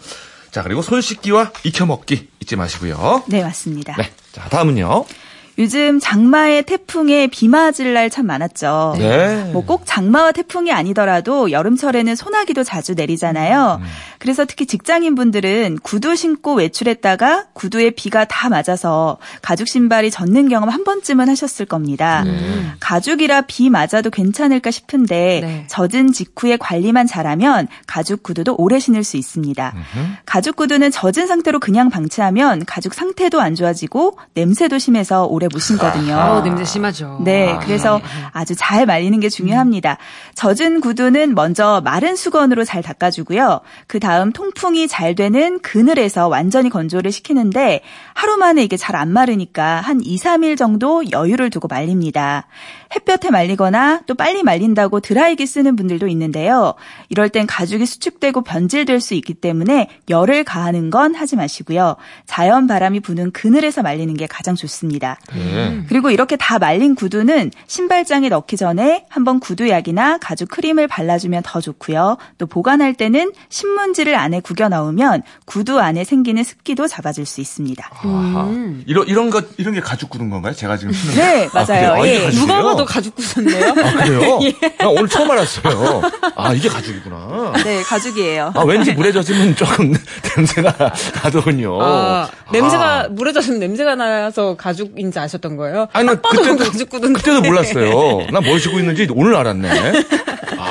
자, 0.50 0.62
그리고 0.62 0.82
손 0.82 1.00
씻기와 1.00 1.52
익혀 1.64 1.86
먹기 1.86 2.28
잊지 2.38 2.56
마시고요. 2.56 3.22
네, 3.28 3.42
맞습니다. 3.42 3.96
네. 3.96 4.12
자, 4.32 4.46
다음은요. 4.50 5.06
요즘 5.58 6.00
장마에 6.00 6.62
태풍에 6.62 7.26
비 7.28 7.48
맞을 7.48 7.92
날 7.92 8.04
참 8.14 8.26
많았죠. 8.26 8.94
네. 8.98 9.50
뭐꼭 9.52 9.82
장마와 9.86 10.32
태풍이 10.32 10.70
아니더라도 10.70 11.50
여름철에는 11.50 12.14
소나기도 12.14 12.62
자주 12.62 12.94
내리잖아요. 12.94 13.80
음. 13.80 13.86
그래서 14.18 14.44
특히 14.44 14.66
직장인분들은 14.66 15.78
구두 15.82 16.14
신고 16.14 16.54
외출했다가 16.54 17.46
구두에 17.54 17.90
비가 17.90 18.24
다 18.24 18.48
맞아서 18.48 19.18
가죽 19.42 19.66
신발이 19.66 20.10
젖는 20.10 20.48
경험 20.48 20.68
한 20.68 20.84
번쯤은 20.84 21.28
하셨을 21.28 21.66
겁니다. 21.66 22.22
네. 22.24 22.66
가죽이라 22.78 23.42
비 23.42 23.68
맞아도 23.70 24.10
괜찮을까 24.10 24.70
싶은데 24.70 25.40
네. 25.42 25.66
젖은 25.68 26.12
직후에 26.12 26.56
관리만 26.56 27.06
잘하면 27.06 27.66
가죽 27.86 28.22
구두도 28.22 28.54
오래 28.58 28.78
신을 28.78 29.02
수 29.02 29.16
있습니다. 29.16 29.74
가죽 30.24 30.56
구두는 30.56 30.90
젖은 30.90 31.26
상태로 31.26 31.58
그냥 31.58 31.90
방치하면 31.90 32.64
가죽 32.64 32.94
상태도 32.94 33.40
안 33.40 33.54
좋아지고 33.54 34.18
냄새도 34.34 34.78
심해서 34.78 35.24
오래 35.26 35.43
못 35.52 35.58
신거든요. 35.58 36.14
어, 36.14 36.42
냄새 36.42 36.64
심하죠. 36.64 37.20
네, 37.22 37.52
아. 37.52 37.58
그래서 37.58 38.00
아주 38.32 38.54
잘 38.56 38.86
말리는 38.86 39.20
게 39.20 39.28
중요합니다. 39.28 39.98
젖은 40.34 40.80
구두는 40.80 41.34
먼저 41.34 41.82
마른 41.84 42.16
수건으로 42.16 42.64
잘 42.64 42.82
닦아주고요. 42.82 43.60
그 43.86 44.00
다음 44.00 44.32
통풍이 44.32 44.88
잘 44.88 45.14
되는 45.14 45.60
그늘에서 45.60 46.28
완전히 46.28 46.70
건조를 46.70 47.12
시키는데 47.12 47.82
하루 48.14 48.38
만에 48.38 48.62
이게 48.64 48.78
잘 48.78 48.94
안 48.94 49.12
마르니까 49.12 49.80
한 49.80 50.00
2, 50.00 50.16
3일 50.16 50.56
정도 50.56 51.02
여유를 51.10 51.50
두고 51.50 51.66
말립니다. 51.66 52.46
햇볕에 52.94 53.30
말리거나 53.30 54.02
또 54.06 54.14
빨리 54.14 54.42
말린다고 54.42 55.00
드라이기 55.00 55.46
쓰는 55.46 55.76
분들도 55.76 56.06
있는데요. 56.08 56.74
이럴 57.08 57.28
땐 57.28 57.46
가죽이 57.46 57.86
수축되고 57.86 58.42
변질될 58.42 59.00
수 59.00 59.14
있기 59.14 59.34
때문에 59.34 59.88
열을 60.08 60.44
가하는 60.44 60.90
건 60.90 61.14
하지 61.14 61.36
마시고요. 61.36 61.96
자연 62.26 62.66
바람이 62.66 63.00
부는 63.00 63.32
그늘에서 63.32 63.82
말리는 63.82 64.14
게 64.14 64.26
가장 64.26 64.54
좋습니다. 64.54 65.18
네. 65.34 65.82
그리고 65.88 66.10
이렇게 66.10 66.36
다 66.36 66.58
말린 66.58 66.94
구두는 66.94 67.50
신발장에 67.66 68.28
넣기 68.28 68.56
전에 68.56 69.06
한번 69.08 69.40
구두약이나 69.40 70.18
가죽 70.18 70.48
크림을 70.48 70.88
발라주면 70.88 71.42
더 71.44 71.60
좋고요. 71.60 72.16
또 72.38 72.46
보관할 72.46 72.94
때는 72.94 73.32
신문지를 73.48 74.14
안에 74.14 74.40
구겨 74.40 74.68
넣으면 74.68 75.22
구두 75.46 75.80
안에 75.80 76.04
생기는 76.04 76.42
습기도 76.42 76.86
잡아줄 76.86 77.26
수 77.26 77.40
있습니다. 77.40 77.90
아하. 77.92 78.44
음. 78.44 78.84
이런 78.86 79.06
이런 79.08 79.30
것 79.30 79.46
이런 79.56 79.74
게 79.74 79.80
가죽 79.80 80.10
구두인 80.10 80.30
건가요? 80.30 80.54
제가 80.54 80.76
지금 80.76 80.92
네, 81.16 81.48
맞아요. 81.52 81.94
아, 81.94 82.06
예. 82.06 82.20
가죽이에 82.20 82.83
봐도 82.84 82.86
가죽 82.86 83.14
구두인데요? 83.14 83.70
아, 83.70 83.92
그래요? 84.04 84.38
예. 84.44 84.54
나 84.78 84.88
오늘 84.88 85.08
처음 85.08 85.30
알았어요. 85.30 86.02
아, 86.36 86.52
이게 86.52 86.68
가죽이구나. 86.68 87.52
네, 87.64 87.82
가죽이에요. 87.82 88.52
아, 88.54 88.62
왠지 88.62 88.92
물에 88.92 89.12
젖으면 89.12 89.56
조금 89.56 89.94
냄새가 90.36 90.92
나더군요. 91.22 91.78
아, 91.82 92.28
냄새가 92.52 93.00
아. 93.00 93.08
물에 93.08 93.32
젖으면 93.32 93.60
냄새가 93.60 93.94
나서 93.94 94.56
가죽인지 94.56 95.18
아셨던 95.18 95.56
거예요? 95.56 95.88
아니, 95.92 96.06
봐도 96.08 96.42
그때도, 96.42 96.56
가죽 96.70 96.88
구두인데. 96.90 97.18
그때도 97.20 97.40
몰랐어요. 97.42 98.26
난뭘 98.30 98.60
신고 98.60 98.78
있는지 98.78 99.06
오늘 99.14 99.34
알았네. 99.36 99.68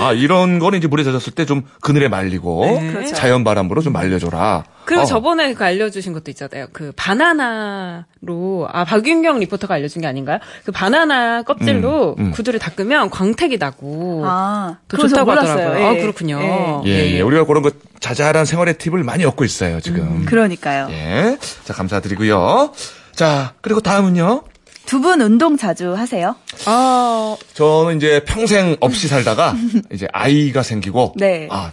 아, 0.03 0.13
이런 0.13 0.60
거는 0.60 0.77
이제 0.79 0.88
물에 0.88 1.03
젖었을 1.03 1.33
때 1.33 1.45
좀 1.45 1.63
그늘에 1.81 2.07
말리고 2.07 2.65
네. 2.79 2.91
그렇죠. 2.93 3.15
자연 3.15 3.43
바람으로 3.43 3.81
좀 3.81 3.91
말려줘라. 3.93 4.63
그리고 4.86 5.01
어. 5.03 5.05
저번에 5.05 5.53
그 5.53 5.63
알려주신 5.63 6.13
것도 6.13 6.31
있잖아요. 6.31 6.67
그 6.74 6.91
바나나로 6.95 8.67
아 8.72 8.83
박윤경 8.86 9.39
리포터가 9.39 9.74
알려준 9.75 10.01
게 10.01 10.07
아닌가요? 10.07 10.39
그 10.65 10.72
바나나 10.72 11.43
껍질로 11.43 12.15
음, 12.19 12.25
음. 12.27 12.31
구두를 12.31 12.60
닦으면 12.60 13.10
광택이 13.10 13.57
나고 13.57 14.24
아, 14.25 14.77
더 14.88 14.98
좋다고. 14.98 15.31
하더라고요. 15.31 15.79
예. 15.79 15.86
아 15.86 15.93
그렇군요. 15.93 16.83
예. 16.86 16.89
예, 16.89 17.12
예. 17.17 17.22
우리가 17.22 17.45
그런 17.45 17.62
거 17.63 17.72
자잘한 18.00 18.45
생활의 18.45 18.77
팁을 18.77 19.03
많이 19.03 19.25
얻고 19.25 19.43
있어요, 19.43 19.79
지금. 19.81 20.00
음, 20.03 20.25
그러니까요. 20.25 20.88
예. 20.91 21.38
자, 21.63 21.74
감사드리고요. 21.74 22.72
자, 23.13 23.53
그리고 23.62 23.79
다음은요. 23.81 24.43
두 24.85 24.99
분 25.01 25.21
운동 25.21 25.57
자주 25.57 25.93
하세요? 25.93 26.35
아 26.65 27.35
저는 27.53 27.97
이제 27.97 28.23
평생 28.25 28.75
없이 28.79 29.07
살다가 29.07 29.55
이제 29.91 30.07
아이가 30.13 30.61
생기고 30.63 31.13
네. 31.17 31.47
아, 31.51 31.71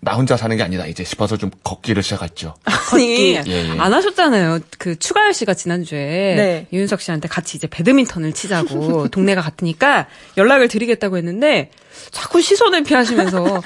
나 0.00 0.14
혼자 0.14 0.36
사는 0.36 0.54
게 0.56 0.62
아니다 0.62 0.86
이제 0.86 1.02
싶어서 1.02 1.36
좀 1.36 1.50
걷기를 1.64 2.02
시작했죠. 2.02 2.54
아니 2.92 3.34
예, 3.34 3.42
예. 3.46 3.70
안 3.78 3.92
하셨잖아요. 3.92 4.60
그 4.78 4.98
추가열 4.98 5.32
씨가 5.34 5.54
지난주에 5.54 5.98
네. 6.36 6.66
유윤석 6.72 7.00
씨한테 7.00 7.26
같이 7.28 7.56
이제 7.56 7.66
배드민턴을 7.66 8.32
치자고 8.32 9.08
동네가 9.10 9.40
같으니까 9.40 10.06
연락을 10.36 10.68
드리겠다고 10.68 11.16
했는데 11.16 11.70
자꾸 12.10 12.40
시선을 12.42 12.84
피하시면서 12.84 13.62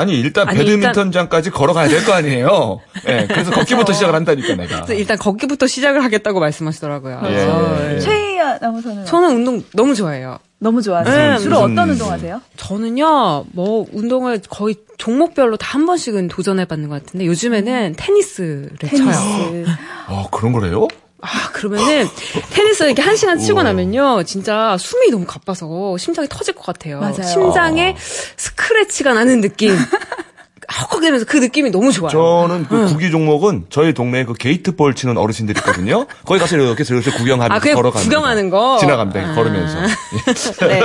아니 0.00 0.18
일단 0.18 0.48
아니, 0.48 0.58
배드민턴장까지 0.58 1.50
걸어가야 1.50 1.88
될 1.88 2.04
거 2.04 2.12
아니에요. 2.14 2.80
예, 3.08 3.26
그래서 3.28 3.50
걷기부터 3.50 3.92
시작을 3.92 4.14
한다니까 4.14 4.54
내가. 4.56 4.86
일단 4.94 5.18
걷기부터 5.18 5.66
시작을 5.66 6.02
하겠다고 6.04 6.40
말씀하시더라고요. 6.40 7.20
예. 7.24 7.28
그래서 7.28 7.94
예. 7.94 8.00
최희아 8.00 8.50
아나운서는 8.60 9.04
저는 9.04 9.36
운동 9.36 9.62
너무 9.74 9.94
좋아해요. 9.94 10.38
너무 10.58 10.82
좋아하세요. 10.82 11.32
네, 11.32 11.38
주로 11.38 11.60
무슨- 11.62 11.72
어떤 11.72 11.90
운동 11.90 12.10
하세요? 12.12 12.40
저는요, 12.56 13.44
뭐, 13.52 13.86
운동을 13.92 14.42
거의 14.50 14.74
종목별로 14.98 15.56
다 15.56 15.70
한 15.70 15.86
번씩은 15.86 16.28
도전해봤는 16.28 16.88
것 16.90 17.02
같은데, 17.02 17.24
요즘에는 17.26 17.94
테니스를 17.96 18.70
쳐요. 18.78 18.90
테니스. 18.90 19.64
어 20.08 20.28
그런 20.30 20.52
거래요? 20.52 20.86
아, 21.22 21.50
그러면은, 21.52 22.08
테니스 22.50 22.82
이렇게 22.84 23.02
한 23.02 23.16
시간 23.16 23.38
치고. 23.38 23.62
나면요, 23.62 24.22
진짜 24.24 24.76
숨이 24.78 25.10
너무 25.10 25.26
가빠서 25.26 25.96
심장이 25.98 26.26
터질 26.28 26.54
것 26.54 26.64
같아요. 26.64 27.00
맞아요. 27.00 27.22
심장에 27.22 27.96
스크래치가 28.36 29.12
나는 29.12 29.40
느낌. 29.40 29.76
헉헉대면서 30.72 31.26
그 31.26 31.36
느낌이 31.36 31.70
너무 31.70 31.92
좋아요. 31.92 32.10
저는 32.10 32.66
그 32.66 32.86
구기 32.86 33.10
종목은 33.10 33.66
저희 33.70 33.92
동네에 33.92 34.24
그 34.24 34.32
게이트볼 34.34 34.94
치는 34.94 35.18
어르신들이 35.18 35.58
있거든요. 35.58 36.06
거기 36.24 36.40
가서 36.40 36.56
이렇게 36.56 36.84
슬슬 36.84 37.12
구경하면서 37.12 37.70
아, 37.70 37.74
걸어가는 37.74 38.04
구경하는 38.04 38.50
거? 38.50 38.78
지나갑니다. 38.78 39.20
아. 39.20 39.34
걸으면서. 39.34 39.78
네. 40.66 40.80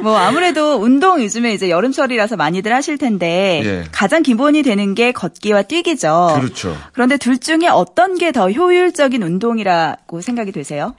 뭐 0.00 0.16
아무래도 0.16 0.76
운동 0.76 1.20
요즘에 1.22 1.52
이제 1.52 1.68
여름철이라서 1.70 2.36
많이들 2.36 2.72
하실 2.72 2.96
텐데 2.98 3.60
예. 3.64 3.84
가장 3.92 4.22
기본이 4.22 4.62
되는 4.62 4.94
게 4.94 5.12
걷기와 5.12 5.62
뛰기죠. 5.62 6.36
그렇죠. 6.40 6.76
그런데 6.92 7.16
둘 7.16 7.38
중에 7.38 7.68
어떤 7.68 8.16
게 8.16 8.30
더 8.30 8.48
효율적인 8.48 9.22
운동이라고 9.24 10.20
생각이 10.20 10.52
되세요? 10.52 10.94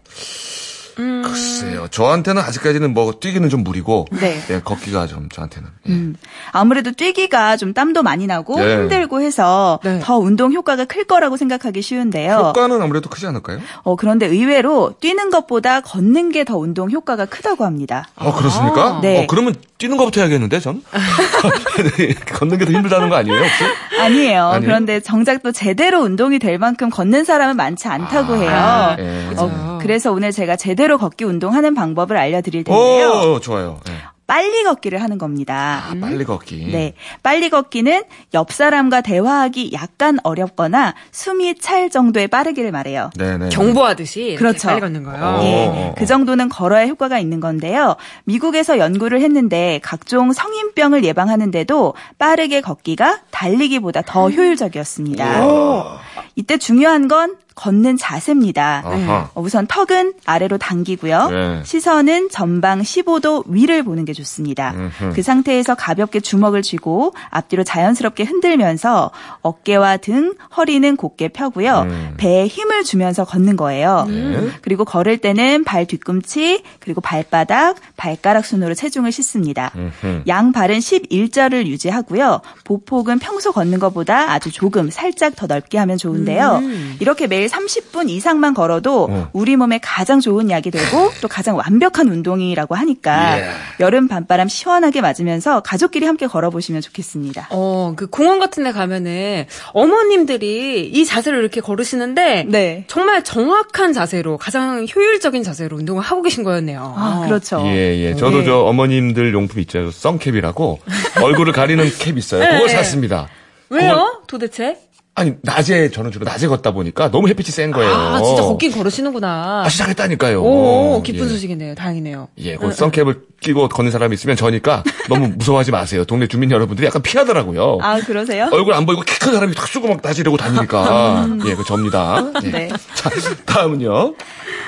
글쎄요. 0.96 1.88
저한테는 1.90 2.42
아직까지는 2.42 2.94
뭐 2.94 3.14
뛰기는 3.20 3.48
좀 3.50 3.64
무리고 3.64 4.06
네. 4.12 4.40
예, 4.50 4.60
걷기가 4.60 5.08
좀 5.08 5.30
저한테는. 5.30 5.70
예. 5.88 5.92
음, 5.92 6.16
아무래도 6.52 6.92
뛰기가 6.92 7.58
좀 7.58 7.74
땀도 7.74 8.04
많이 8.04 8.28
나고 8.28 8.60
네. 8.60 8.74
힘들고 8.76 9.22
해서 9.22 9.80
네. 9.84 10.00
더 10.04 10.18
운동 10.18 10.52
효과가 10.54 10.86
클 10.86 11.04
거라고 11.06 11.38
생각하기 11.38 11.82
쉬운데요. 11.82 12.34
효과는 12.56 12.82
아무래도 12.82 13.10
크지 13.10 13.26
않을까요? 13.28 13.60
어, 13.84 13.96
그런데 13.96 14.26
의외로 14.28 14.94
뛰는 15.00 15.30
것보다 15.30 15.82
걷는 15.82 16.32
게 16.32 16.42
더 16.44 16.58
운동 16.58 16.90
효과가 16.90 17.26
크다고 17.26 17.66
합니다. 17.66 18.08
어, 18.16 18.34
그렇습니까? 18.34 19.00
네. 19.02 19.24
어, 19.24 19.28
그러면 19.30 19.54
뛰는 19.78 19.96
것부터 19.98 20.22
해야겠는데, 20.22 20.60
전? 20.60 20.82
걷는 22.34 22.58
게 22.58 22.66
더 22.66 22.72
힘들다는 22.72 23.10
거 23.10 23.16
아니에요, 23.16 23.38
혹시? 23.40 23.64
아니에요. 24.00 24.46
아니에요? 24.48 24.62
그런데 24.62 25.00
정작 25.00 25.44
또 25.44 25.52
제대로 25.52 26.02
운동이 26.02 26.40
될 26.40 26.58
만큼 26.58 26.90
걷는 26.90 27.24
사람은 27.26 27.56
많지 27.56 27.88
않다고 27.88 28.36
해요. 28.36 28.50
아, 28.52 28.96
예. 29.00 29.30
어, 29.38 29.80
그래서 29.82 30.12
오늘 30.12 30.32
제가 30.32 30.56
제대로 30.56 30.91
걷기 30.98 31.24
운동하는 31.24 31.74
방법을 31.76 32.18
알려드릴 32.18 32.64
텐데요. 32.64 33.34
오, 33.34 33.40
좋아요. 33.40 33.80
예. 33.90 33.94
빨리 34.32 34.64
걷기를 34.64 35.02
하는 35.02 35.18
겁니다. 35.18 35.84
아, 35.90 35.94
빨리 36.00 36.24
걷기. 36.24 36.70
네. 36.72 36.94
빨리 37.22 37.50
걷기는 37.50 38.04
옆 38.34 38.54
사람과 38.54 39.02
대화하기 39.02 39.72
약간 39.74 40.20
어렵거나 40.24 40.96
숨이 41.12 41.56
찰 41.60 41.90
정도의 41.90 42.30
빠르기를 42.30 42.72
말해요. 42.72 43.10
네네. 43.18 43.50
경보하듯이. 43.50 44.22
이렇게 44.22 44.38
그렇죠. 44.38 44.70
빨리 44.70 44.80
걷는 44.80 45.04
거요. 45.04 45.22
어. 45.22 45.44
예, 45.44 45.94
그 45.98 46.06
정도는 46.06 46.48
걸어야 46.48 46.88
효과가 46.88 47.20
있는 47.20 47.42
건데요. 47.42 47.98
미국에서 48.24 48.78
연구를 48.78 49.20
했는데 49.20 49.82
각종 49.84 50.32
성인병을 50.32 51.04
예방하는데도 51.04 51.94
빠르게 52.18 52.62
걷기가 52.62 53.24
달리기보다 53.32 54.02
더 54.04 54.30
효율적이었습니다. 54.30 56.00
이때 56.38 56.58
중요한 56.58 57.10
건 57.10 57.36
걷는 57.62 57.96
자세입니다. 57.96 58.82
아하. 58.84 59.30
어, 59.36 59.42
우선 59.42 59.68
턱은 59.68 60.14
아래로 60.26 60.58
당기고요. 60.58 61.30
네. 61.30 61.62
시선은 61.64 62.30
전방 62.30 62.82
15도 62.82 63.44
위를 63.46 63.84
보는 63.84 64.04
게 64.06 64.14
좋습니다. 64.14 64.72
음흠. 64.72 65.12
그 65.14 65.22
상태에서 65.22 65.76
가볍게 65.76 66.20
주먹을 66.20 66.64
쥐고 66.64 67.14
앞뒤로 67.30 67.64
자연스럽게 67.64 68.24
흔들면서 68.24 69.12
어깨와 69.42 69.98
등, 69.98 70.34
허리는 70.58 70.96
곧게 70.96 71.28
펴고요. 71.28 71.82
음. 71.82 72.14
배에 72.18 72.48
힘을 72.48 72.84
주면서 72.84 73.26
걷는 73.26 73.58
거예요. 73.58 74.06
네. 74.10 74.50
그리고 74.62 74.84
걸을 74.84 75.20
때는 75.20 75.64
발 75.64 75.86
뒤꿈치, 75.86 76.64
그리고 76.80 77.00
발바닥, 77.00 77.76
발가락 77.96 78.44
순으로 78.44 78.74
체중을 78.74 79.12
싣습니다. 79.12 79.72
음흠. 79.76 80.24
양 80.28 80.52
발은 80.52 80.80
11자를 80.80 81.68
유지하고요. 81.68 82.42
보폭은 82.64 83.20
평소 83.20 83.52
걷는 83.52 83.78
것보다 83.78 84.32
아주 84.32 84.52
조금 84.52 84.90
살짝 84.90 85.36
더 85.36 85.46
넓게 85.46 85.78
하면 85.78 86.00
좋은데요. 86.00 86.62
이렇게 87.00 87.28
매일 87.28 87.51
30분 87.52 88.10
이상만 88.10 88.54
걸어도 88.54 89.08
어. 89.10 89.30
우리 89.34 89.56
몸에 89.56 89.80
가장 89.82 90.20
좋은 90.20 90.50
약이 90.50 90.72
되고 90.72 91.12
또 91.22 91.28
가장 91.28 91.58
완벽한 91.58 92.08
운동이라고 92.08 92.76
하니까 92.76 93.40
예. 93.40 93.50
여름 93.80 94.08
밤바람 94.08 94.48
시원하게 94.48 95.02
맞으면서 95.02 95.62
가족끼리 95.62 96.06
함께 96.06 96.28
걸어보시면 96.28 96.82
좋겠습니다. 96.82 97.48
어, 97.52 97.94
그 97.96 98.08
공원 98.08 98.40
같은 98.40 98.64
데 98.64 98.72
가면은 98.72 99.46
어머님들이 99.74 100.88
이 100.88 101.06
자세로 101.06 101.40
이렇게 101.40 101.62
걸으시는데 101.62 102.46
네. 102.48 102.86
정말 102.88 103.24
정확한 103.24 103.94
자세로 103.94 104.38
가장 104.38 104.86
효율적인 104.94 105.44
자세로 105.44 105.78
운동을 105.78 106.02
하고 106.02 106.22
계신 106.22 106.44
거였네요. 106.44 106.94
아, 106.98 107.24
그렇죠. 107.26 107.62
예, 107.66 107.98
예. 107.98 108.16
저도 108.16 108.40
네. 108.40 108.46
저 108.46 108.60
어머님들 108.60 109.34
용품 109.34 109.60
있죠. 109.62 109.92
썬캡이라고. 109.92 110.80
얼굴을 111.22 111.54
가리는 111.54 111.84
캡 112.00 112.12
있어요. 112.16 112.42
네, 112.42 112.52
그걸 112.52 112.68
네. 112.68 112.74
샀습니다. 112.74 113.28
왜요? 113.70 114.22
도대체? 114.28 114.78
아니, 115.14 115.34
낮에, 115.42 115.92
저는 115.92 116.10
주로 116.12 116.24
낮에 116.24 116.48
걷다 116.48 116.72
보니까 116.72 117.12
너무 117.12 117.28
햇빛이 117.28 117.48
센 117.52 117.72
거예요. 117.72 117.94
아, 117.94 118.22
진짜 118.24 118.44
걷긴 118.44 118.72
걸으시는구나. 118.72 119.64
아, 119.66 119.70
시작했다니까요. 119.70 120.42
오, 120.42 121.02
기쁜 121.04 121.26
예. 121.26 121.30
소식이네요. 121.30 121.76
다행이네요. 121.76 122.30
예, 122.40 122.56
그 122.56 122.72
선캡을 122.72 123.22
끼고 123.42 123.68
걷는 123.70 123.92
사람이 123.92 124.14
있으면 124.14 124.38
저니까 124.38 124.84
너무 125.10 125.28
무서워하지 125.36 125.72
마세요. 125.72 126.06
동네 126.06 126.28
주민 126.28 126.50
여러분들이 126.50 126.88
약간 126.88 127.02
피하더라고요. 127.02 127.80
아, 127.82 128.00
그러세요? 128.00 128.48
얼굴 128.54 128.74
안 128.74 128.86
보이고 128.86 129.02
키 129.02 129.20
큰 129.22 129.34
사람이 129.34 129.54
탁 129.54 129.68
쏘고 129.68 129.88
막 129.90 130.02
다지려고 130.02 130.38
다니니까. 130.38 131.28
예, 131.46 131.56
그 131.56 131.64
접니다. 131.64 132.26
예. 132.44 132.50
네. 132.50 132.70
자, 132.96 133.10
다음은요. 133.46 134.16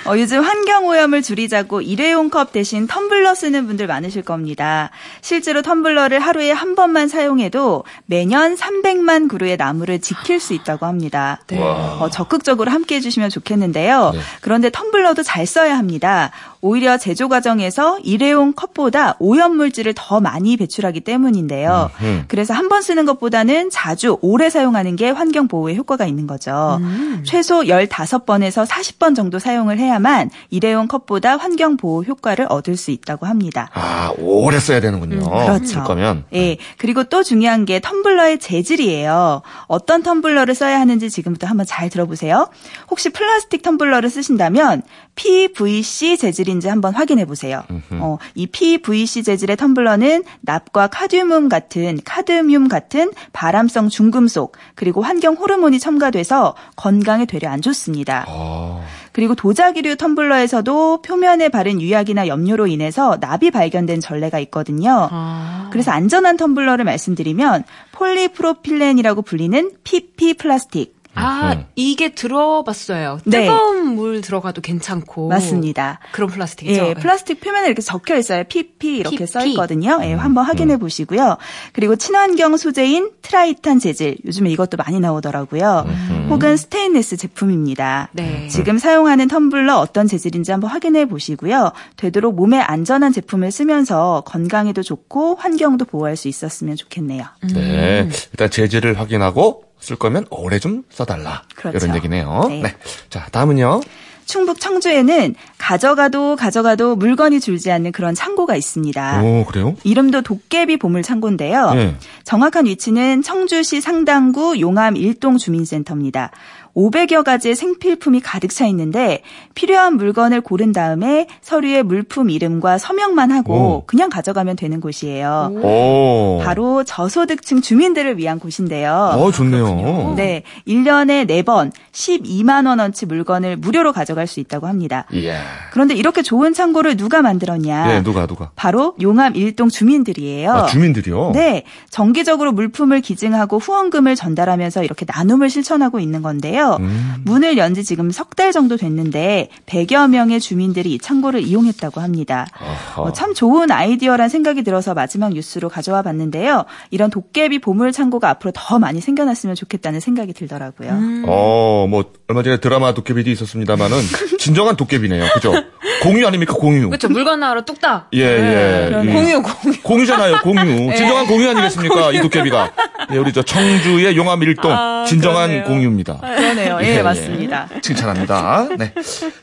어, 0.05 0.17
요즘 0.17 0.41
환경 0.41 0.85
오염을 0.85 1.21
줄이자고 1.21 1.81
일회용 1.81 2.29
컵 2.29 2.51
대신 2.51 2.87
텀블러 2.87 3.33
쓰는 3.35 3.65
분들 3.67 3.87
많으실 3.87 4.21
겁니다. 4.21 4.91
실제로 5.21 5.61
텀블러를 5.61 6.19
하루에 6.19 6.51
한 6.51 6.75
번만 6.75 7.07
사용해도 7.07 7.85
매년 8.05 8.55
300만 8.55 9.29
그루의 9.29 9.55
나무를 9.57 10.01
지킬 10.01 10.32
수 10.39 10.53
있다고 10.53 10.85
합니다. 10.85 11.39
네. 11.47 11.59
어, 11.59 12.09
적극적으로 12.11 12.71
함께 12.71 12.95
해주시면 12.95 13.29
좋겠는데요. 13.29 14.11
네. 14.13 14.19
그런데 14.41 14.69
텀블러도 14.69 15.23
잘 15.23 15.45
써야 15.45 15.77
합니다. 15.77 16.31
오히려 16.65 16.97
제조 16.97 17.27
과정에서 17.27 17.99
일회용 18.03 18.53
컵보다 18.53 19.17
오염물질을 19.19 19.93
더 19.97 20.21
많이 20.21 20.55
배출하기 20.55 21.01
때문인데요. 21.01 21.91
음흠. 22.01 22.23
그래서 22.29 22.53
한 22.53 22.69
번 22.69 22.81
쓰는 22.81 23.05
것보다는 23.05 23.69
자주 23.69 24.17
오래 24.21 24.49
사용하는 24.49 24.95
게 24.95 25.09
환경 25.09 25.49
보호에 25.49 25.75
효과가 25.75 26.05
있는 26.05 26.25
거죠. 26.25 26.79
최소 27.25 27.59
15번에서 27.63 28.65
40번 28.65 29.13
정도 29.15 29.37
사용을 29.39 29.77
해야만 29.77 30.29
일회용 30.49 30.87
컵보다 30.87 31.35
환경 31.35 31.75
보호 31.75 32.03
효과를 32.03 32.47
얻을 32.49 32.77
수 32.77 32.91
있다고 32.91 33.25
합니다. 33.25 33.69
아, 33.73 34.13
오래 34.17 34.57
써야 34.59 34.79
되는군요. 34.79 35.19
그렇죠. 35.29 35.65
쓸 35.65 35.83
거면. 35.83 36.23
예. 36.33 36.55
그리고 36.77 37.03
또 37.03 37.21
중요한 37.23 37.65
게 37.65 37.79
텀블러의 37.81 38.39
재질이에요. 38.39 39.41
어떤 39.67 40.01
텀블러를 40.01 40.55
써야 40.55 40.79
하는지 40.79 41.09
지금부터 41.09 41.45
한번 41.45 41.65
잘 41.65 41.89
들어보세요. 41.89 42.47
혹시 42.89 43.09
플라스틱 43.09 43.61
텀블러를 43.63 44.09
쓰신다면 44.09 44.81
PVC 45.15 46.17
재질인지 46.17 46.67
한번 46.67 46.93
확인해 46.93 47.25
보세요. 47.25 47.63
어, 47.91 48.17
이 48.35 48.47
PVC 48.47 49.23
재질의 49.23 49.57
텀블러는 49.57 50.23
납과 50.41 50.87
카드뮴 50.87 51.49
같은 51.49 51.99
카드뮴 52.03 52.67
같은 52.67 53.11
발암성 53.31 53.89
중금속 53.89 54.57
그리고 54.75 55.01
환경 55.01 55.35
호르몬이 55.35 55.79
첨가돼서 55.79 56.55
건강에 56.75 57.25
되려 57.25 57.49
안 57.49 57.61
좋습니다. 57.61 58.25
어, 58.27 58.83
그리고 59.11 59.35
도자기류 59.35 59.95
텀블러에서도 59.95 61.03
표면에 61.03 61.49
바른 61.49 61.79
유약이나 61.79 62.27
염료로 62.27 62.67
인해서 62.67 63.17
납이 63.21 63.51
발견된 63.51 63.99
전례가 64.01 64.39
있거든요. 64.39 65.07
아. 65.11 65.69
그래서 65.71 65.91
안전한 65.91 66.37
텀블러를 66.37 66.83
말씀드리면 66.83 67.63
폴리프로필렌이라고 67.91 69.21
불리는 69.21 69.71
PP 69.83 70.35
플라스틱. 70.35 71.02
아, 71.15 71.53
음. 71.53 71.65
이게 71.75 72.09
들어봤어요. 72.13 73.19
네. 73.25 73.45
뜨거운 73.45 73.95
물 73.95 74.21
들어가도 74.21 74.61
괜찮고. 74.61 75.27
맞습니다. 75.29 75.99
그런 76.11 76.29
플라스틱이죠. 76.29 76.85
예, 76.87 76.93
플라스틱 76.95 77.39
표면에 77.39 77.67
이렇게 77.67 77.81
적혀 77.81 78.17
있어요. 78.17 78.43
PP 78.43 78.97
이렇게 78.97 79.17
PP. 79.17 79.31
써 79.31 79.45
있거든요. 79.47 79.97
음, 79.97 80.03
예, 80.03 80.13
한번 80.13 80.45
확인해 80.45 80.77
보시고요. 80.77 81.37
그리고 81.71 81.95
친환경 81.95 82.57
소재인 82.57 83.11
트라이탄 83.21 83.79
재질, 83.79 84.17
요즘에 84.25 84.49
이것도 84.51 84.77
많이 84.77 84.99
나오더라고요. 84.99 85.85
음. 85.87 86.27
혹은 86.29 86.57
스테인레스 86.57 87.17
제품입니다. 87.17 88.09
네. 88.13 88.47
지금 88.47 88.77
사용하는 88.77 89.27
텀블러 89.27 89.77
어떤 89.77 90.07
재질인지 90.07 90.51
한번 90.51 90.69
확인해 90.71 91.05
보시고요. 91.05 91.71
되도록 91.97 92.35
몸에 92.35 92.59
안전한 92.59 93.11
제품을 93.13 93.51
쓰면서 93.51 94.23
건강에도 94.25 94.81
좋고 94.81 95.35
환경도 95.35 95.85
보호할 95.85 96.15
수 96.17 96.27
있었으면 96.27 96.75
좋겠네요. 96.75 97.23
네. 97.53 98.09
일단 98.31 98.49
재질을 98.49 98.99
확인하고 98.99 99.63
쓸 99.83 99.97
거면 99.97 100.25
오래 100.29 100.59
좀 100.59 100.83
써달라. 100.89 101.43
그렇죠. 101.55 101.85
이런 101.85 101.97
얘기네요. 101.97 102.45
네. 102.47 102.61
네. 102.61 102.75
자, 103.09 103.27
다음은요. 103.31 103.81
충북 104.25 104.61
청주에는 104.61 105.35
가져가도 105.57 106.37
가져가도 106.37 106.95
물건이 106.95 107.41
줄지 107.41 107.69
않는 107.69 107.91
그런 107.91 108.15
창고가 108.15 108.55
있습니다. 108.55 109.21
오, 109.21 109.43
그래요? 109.43 109.75
이름도 109.83 110.21
도깨비 110.21 110.77
보물 110.77 111.03
창고인데요. 111.03 111.73
네. 111.73 111.95
정확한 112.23 112.65
위치는 112.65 113.21
청주시 113.21 113.81
상당구 113.81 114.61
용암 114.61 114.95
일동 114.95 115.37
주민센터입니다. 115.37 116.31
500여 116.75 117.23
가지의 117.23 117.55
생필품이 117.55 118.21
가득 118.21 118.49
차 118.53 118.65
있는데 118.67 119.21
필요한 119.53 119.95
물건을 119.97 120.41
고른 120.41 120.71
다음에 120.71 121.27
서류에 121.41 121.83
물품 121.83 122.29
이름과 122.29 122.77
서명만 122.77 123.31
하고 123.31 123.53
오. 123.53 123.83
그냥 123.85 124.09
가져가면 124.09 124.55
되는 124.55 124.81
곳이에요. 124.81 125.51
오. 125.61 126.41
바로 126.43 126.83
저소득층 126.83 127.61
주민들을 127.61 128.17
위한 128.17 128.39
곳인데요. 128.39 129.11
어, 129.13 129.31
좋네요. 129.31 130.13
네, 130.15 130.43
1년에 130.67 131.27
4번 131.27 131.71
12만 131.91 132.67
원어치 132.67 133.05
물건을 133.05 133.57
무료로 133.57 133.93
가져갈 133.93 134.25
수 134.27 134.39
있다고 134.39 134.67
합니다. 134.67 135.05
이야. 135.13 135.41
그런데 135.71 135.93
이렇게 135.95 136.21
좋은 136.21 136.53
창고를 136.53 136.97
누가 136.97 137.21
만들었냐? 137.21 137.95
예, 137.95 138.03
누가, 138.03 138.25
누가? 138.25 138.51
바로 138.55 138.95
용암 139.01 139.35
일동 139.35 139.69
주민들이에요. 139.69 140.51
아, 140.51 140.65
주민들이요? 140.65 141.31
네, 141.33 141.63
정기적으로 141.89 142.51
물품을 142.51 143.01
기증하고 143.01 143.59
후원금을 143.59 144.15
전달하면서 144.15 144.83
이렇게 144.83 145.05
나눔을 145.07 145.49
실천하고 145.49 145.99
있는 145.99 146.21
건데요. 146.21 146.62
음. 146.77 147.15
문을 147.25 147.57
연 147.57 147.73
지 147.73 147.83
지금 147.83 148.11
석 148.11 148.33
달 148.35 148.51
정도 148.51 148.77
됐는데 148.77 149.49
100여 149.67 150.09
명의 150.09 150.39
주민들이 150.39 150.93
이 150.93 150.97
창고를 150.99 151.41
이용했다고 151.41 152.01
합니다. 152.01 152.47
어, 152.95 153.11
참 153.13 153.33
좋은 153.33 153.69
아이디어란 153.71 154.27
생각이 154.29 154.63
들어서 154.63 154.93
마지막 154.93 155.33
뉴스로 155.33 155.69
가져와 155.69 156.01
봤는데요. 156.01 156.65
이런 156.89 157.09
도깨비 157.09 157.59
보물 157.59 157.91
창고가 157.91 158.29
앞으로 158.29 158.51
더 158.55 158.79
많이 158.79 159.01
생겨났으면 159.01 159.55
좋겠다는 159.55 159.99
생각이 159.99 160.33
들더라고요. 160.33 160.89
어, 161.27 161.87
뭐, 161.89 162.05
얼마 162.27 162.41
전에 162.41 162.57
드라마 162.57 162.93
도깨비도 162.93 163.29
있었습니다만은, 163.31 163.97
진정한 164.39 164.75
도깨비네요. 164.77 165.25
그죠? 165.33 165.53
공유 166.01 166.25
아닙니까, 166.25 166.53
공유? 166.53 166.87
그렇죠. 166.89 167.09
물건 167.09 167.41
나으러 167.41 167.63
뚝딱. 167.65 168.09
예, 168.13 168.19
예. 168.21 168.85
그러네요. 168.89 169.13
공유, 169.13 169.41
공유. 169.41 169.81
공유잖아요, 169.83 170.37
공유. 170.41 170.93
진정한 170.95 171.27
공유 171.27 171.49
아니겠습니까, 171.49 172.11
이 172.13 172.21
도깨비가. 172.21 172.71
예, 173.11 173.17
우리 173.17 173.33
저 173.33 173.41
청주의 173.41 174.15
용암 174.15 174.41
일동, 174.43 174.71
아, 174.71 175.05
진정한 175.05 175.49
그러네요. 175.49 175.63
공유입니다. 175.67 176.17
그러네요. 176.17 176.79
예, 176.81 176.85
예, 176.85 176.95
예. 176.97 177.01
맞습니다. 177.03 177.67
칭찬합니다. 177.81 178.69
네. 178.77 178.93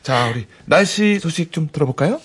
자, 0.01 0.29
우리 0.33 0.47
날씨 0.65 1.19
소식 1.19 1.51
좀 1.51 1.69
들어볼까요? 1.71 2.19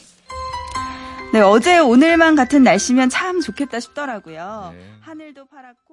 네, 1.32 1.40
어제 1.40 1.78
오늘만 1.78 2.34
같은 2.34 2.62
날씨면 2.62 3.10
참 3.10 3.40
좋겠다 3.40 3.78
싶더라고요. 3.80 4.72
네. 4.74 4.84
하늘도 5.02 5.46
파랗고 5.46 5.85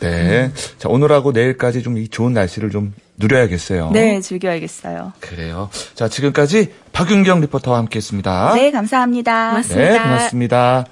네. 0.00 0.50
자, 0.78 0.88
오늘하고 0.88 1.32
내일까지 1.32 1.82
좀 1.82 1.96
이 1.96 2.08
좋은 2.08 2.32
날씨를 2.32 2.70
좀 2.70 2.94
누려야겠어요. 3.18 3.90
네, 3.92 4.20
즐겨야겠어요. 4.20 5.12
그래요. 5.20 5.68
자, 5.94 6.08
지금까지 6.08 6.72
박윤경 6.92 7.40
리포터와 7.42 7.78
함께 7.78 7.96
했습니다. 7.98 8.52
네, 8.54 8.70
감사합니다. 8.70 9.50
고맙습니다. 9.50 9.92
네, 9.92 9.98
고맙습니다. 9.98 10.86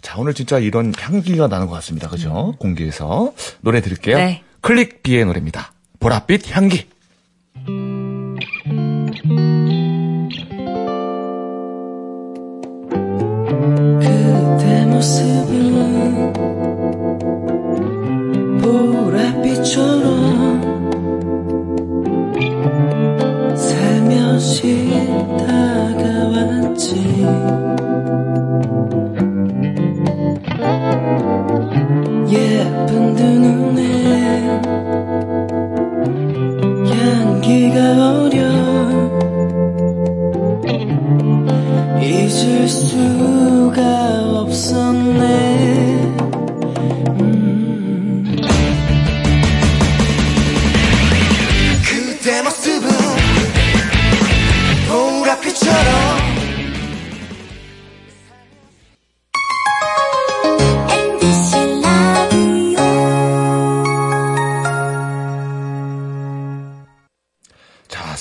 자, 0.00 0.14
오늘 0.18 0.34
진짜 0.34 0.58
이런 0.58 0.92
향기가 0.98 1.48
나는 1.48 1.66
것 1.66 1.74
같습니다. 1.76 2.08
그죠? 2.08 2.54
공기에서. 2.58 3.32
노래 3.60 3.80
들을게요. 3.80 4.16
네. 4.16 4.42
클릭 4.60 5.02
비의 5.02 5.24
노래입니다. 5.24 5.72
보랏빛 6.00 6.50
향기. 6.52 6.86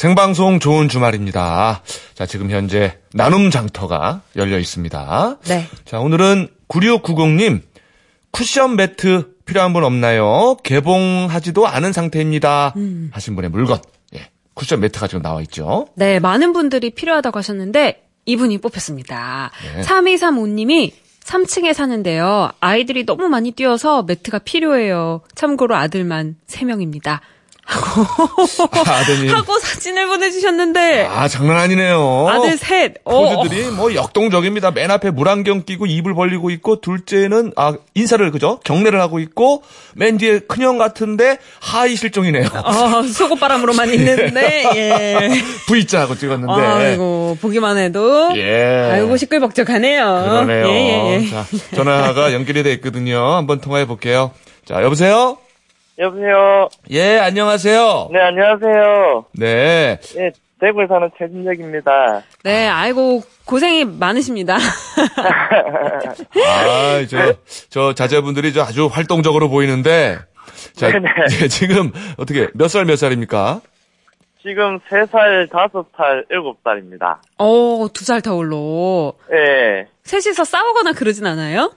생방송 0.03 0.59
좋은 0.59 0.89
주말입니다. 0.89 1.81
자, 2.13 2.25
지금 2.25 2.51
현재 2.51 2.99
나눔 3.13 3.49
장터가 3.49 4.19
열려 4.35 4.59
있습니다. 4.59 5.37
네. 5.45 5.65
자, 5.85 6.01
오늘은 6.01 6.49
9690님, 6.67 7.61
쿠션 8.31 8.75
매트 8.75 9.35
필요한 9.45 9.71
분 9.71 9.85
없나요? 9.85 10.57
개봉하지도 10.61 11.67
않은 11.67 11.93
상태입니다. 11.93 12.75
하신 13.11 13.35
분의 13.37 13.49
물건. 13.49 13.79
예. 14.13 14.27
쿠션 14.55 14.81
매트가 14.81 15.07
지금 15.07 15.21
나와 15.21 15.41
있죠. 15.43 15.87
네, 15.95 16.19
많은 16.19 16.51
분들이 16.51 16.89
필요하다고 16.89 17.37
하셨는데 17.37 18.03
이분이 18.25 18.57
뽑혔습니다. 18.57 19.51
네. 19.73 19.83
3235님이 19.83 20.91
3층에 21.23 21.73
사는데요. 21.73 22.49
아이들이 22.59 23.05
너무 23.05 23.29
많이 23.29 23.51
뛰어서 23.51 24.03
매트가 24.03 24.39
필요해요. 24.39 25.21
참고로 25.33 25.77
아들만 25.77 26.35
3명입니다. 26.47 27.21
아드님. 27.65 29.33
하고 29.33 29.57
사진을 29.59 30.07
보내주셨는데 30.07 31.07
아, 31.09 31.27
장난 31.27 31.57
아니네요. 31.57 32.27
아들 32.29 32.57
셋. 32.57 32.95
어, 33.05 33.35
포즈들이 33.37 33.69
뭐 33.71 33.93
역동적입니다. 33.95 34.71
맨 34.71 34.91
앞에 34.91 35.11
물안경 35.11 35.63
끼고 35.63 35.85
입을 35.85 36.13
벌리고 36.13 36.49
있고 36.51 36.81
둘째는 36.81 37.53
아 37.55 37.73
인사를 37.95 38.29
그죠 38.31 38.59
경례를 38.63 38.99
하고 38.99 39.19
있고 39.19 39.63
맨 39.95 40.17
뒤에 40.17 40.39
큰형 40.39 40.77
같은데 40.77 41.37
하이 41.61 41.95
실종이네요. 41.95 42.47
어, 42.53 43.03
속옷바람으로만 43.03 43.89
있는데 43.93 44.63
예. 44.75 45.29
V자 45.67 46.01
하고 46.01 46.15
찍었는데. 46.15 46.53
아이고 46.53 47.37
보기만 47.41 47.77
해도 47.77 48.31
예. 48.35 48.89
아이고 48.91 49.15
시끌벅적하네요. 49.17 50.03
그러네요. 50.29 50.67
예, 50.67 50.71
예, 50.73 51.21
예. 51.23 51.29
자 51.29 51.45
전화가 51.75 52.33
연결이 52.33 52.61
돼 52.63 52.73
있거든요. 52.73 53.35
한번 53.35 53.61
통화해 53.61 53.85
볼게요. 53.85 54.31
자 54.65 54.81
여보세요. 54.83 55.37
여보세요. 55.99 56.69
예 56.89 57.19
안녕하세요. 57.19 58.09
네, 58.11 58.19
안녕하세요. 58.19 59.25
네. 59.37 59.99
예, 60.17 60.31
대구에 60.59 60.87
사는 60.87 61.09
최진혁입니다. 61.19 62.23
네, 62.43 62.67
아이고 62.67 63.21
고생이 63.45 63.85
많으십니다. 63.85 64.55
아 66.45 67.05
저 67.05 67.35
저 67.69 67.93
자제분들이 67.93 68.53
저 68.53 68.63
아주 68.63 68.87
활동적으로 68.87 69.49
보이는데. 69.49 70.17
자 70.75 70.89
네네. 70.91 71.05
예, 71.43 71.47
지금 71.47 71.91
어떻게 72.17 72.47
몇 72.55 72.67
살 72.69 72.85
몇 72.85 72.95
살입니까? 72.95 73.61
지금 74.41 74.79
3살, 74.89 75.49
5살, 75.49 76.27
7살입니다. 76.29 77.17
어, 77.37 77.87
두살 77.93 78.21
터울로 78.21 79.13
예. 79.31 79.87
셋이서 80.03 80.43
싸우거나 80.43 80.91
그러진 80.93 81.25
않아요? 81.27 81.71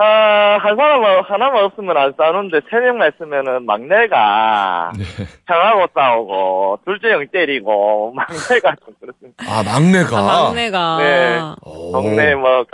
아, 0.00 0.58
한 0.60 0.76
사람 0.76 1.02
하나만 1.24 1.64
없으면 1.64 1.96
안 1.96 2.14
싸우는데 2.16 2.60
세 2.70 2.78
명만 2.78 3.10
있으면은 3.12 3.66
막내가 3.66 4.92
네. 4.96 5.04
형하고 5.46 5.88
싸우고 5.92 6.78
둘째 6.84 7.12
형 7.12 7.26
때리고 7.32 8.12
막내가 8.16 8.76
좀 8.84 8.94
그렇습니다. 9.00 9.44
아 9.44 9.64
막내가. 9.64 10.18
아, 10.18 10.42
막내가. 10.44 10.98
네. 10.98 11.40
오. 11.62 11.92
동네 11.92 12.34
뭐 12.36 12.64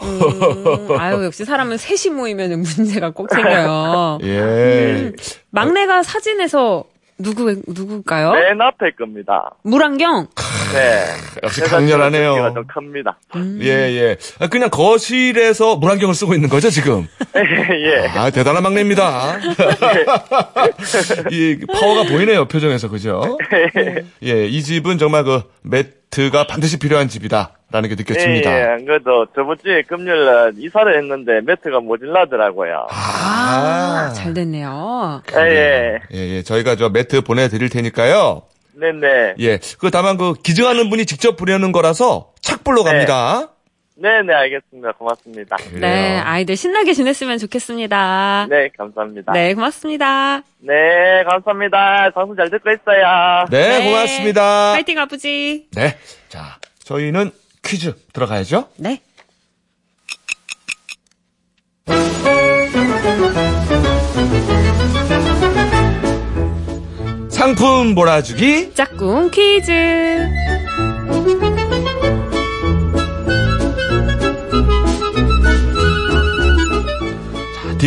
음, 0.00 0.98
아유, 0.98 1.24
역시 1.24 1.44
사람은 1.44 1.76
셋이 1.76 2.14
모이면 2.14 2.50
문제가 2.62 3.10
꼭 3.10 3.28
생겨요. 3.30 4.18
예. 4.24 5.12
막내가 5.50 6.02
사진에서 6.02 6.84
누구, 7.18 7.52
누굴까요? 7.66 8.32
맨 8.32 8.60
앞에 8.60 8.92
겁니다. 8.92 9.50
물안경? 9.62 10.28
네. 10.72 11.04
역시 11.42 11.62
강렬하네요. 11.62 12.34
키가 12.34 12.52
좀 12.54 12.66
큽니다. 12.66 13.18
음. 13.34 13.58
예, 13.60 13.66
예. 13.68 14.16
아, 14.38 14.46
그냥 14.46 14.70
거실에서 14.70 15.76
물안경을 15.76 16.14
쓰고 16.14 16.34
있는 16.34 16.48
거죠, 16.48 16.70
지금? 16.70 17.08
예. 17.34 18.06
아, 18.16 18.30
대단한 18.30 18.62
막내입니다. 18.62 19.36
이 21.30 21.58
파워가 21.72 22.04
보이네요, 22.04 22.46
표정에서, 22.46 22.88
그죠? 22.88 23.36
예, 24.22 24.46
이 24.46 24.62
집은 24.62 24.98
정말 24.98 25.24
그 25.24 25.42
매트가 26.10 26.46
반드시 26.46 26.78
필요한 26.78 27.08
집이다. 27.08 27.52
라는 27.70 27.90
게 27.90 27.96
느껴집니다. 27.96 28.50
예, 28.50 28.78
예. 28.80 28.84
그래도 28.84 29.26
저번 29.34 29.58
주에 29.62 29.82
금요일 29.82 30.24
날 30.24 30.52
이사를 30.56 30.96
했는데 30.96 31.42
매트가 31.42 31.80
모질라더라고요. 31.80 32.86
아, 32.90 34.10
잘 34.14 34.32
됐네요. 34.32 35.22
예, 35.36 35.40
예. 35.42 35.98
예, 36.14 36.36
예. 36.36 36.42
저희가 36.42 36.76
저 36.76 36.88
매트 36.88 37.20
보내드릴 37.20 37.68
테니까요. 37.68 38.42
네네. 38.74 39.34
예. 39.40 39.58
그 39.78 39.90
다만 39.90 40.16
그 40.16 40.32
기증하는 40.32 40.88
분이 40.88 41.04
직접 41.04 41.36
보내는 41.36 41.72
거라서 41.72 42.32
착불로 42.40 42.84
네. 42.84 42.90
갑니다. 42.90 43.50
네네, 44.00 44.32
알겠습니다. 44.32 44.92
고맙습니다. 44.92 45.56
그래요. 45.56 45.80
네, 45.80 46.18
아이들 46.18 46.56
신나게 46.56 46.92
지냈으면 46.92 47.38
좋겠습니다. 47.38 48.46
네, 48.48 48.68
감사합니다. 48.78 49.32
네, 49.32 49.54
고맙습니다. 49.54 50.42
네, 50.60 51.24
감사합니다. 51.28 52.10
방송 52.14 52.36
잘 52.36 52.48
듣고 52.48 52.70
있어요. 52.70 53.46
네, 53.50 53.84
고맙습니다. 53.84 54.72
파이팅 54.74 54.98
아버지. 54.98 55.66
네. 55.74 55.98
자, 56.28 56.58
저희는 56.84 57.32
퀴즈 57.64 57.92
들어가야죠. 58.12 58.68
네. 58.76 59.00
상품 67.30 67.94
몰아주기. 67.94 68.74
짝꿍 68.74 69.30
퀴즈. 69.30 70.57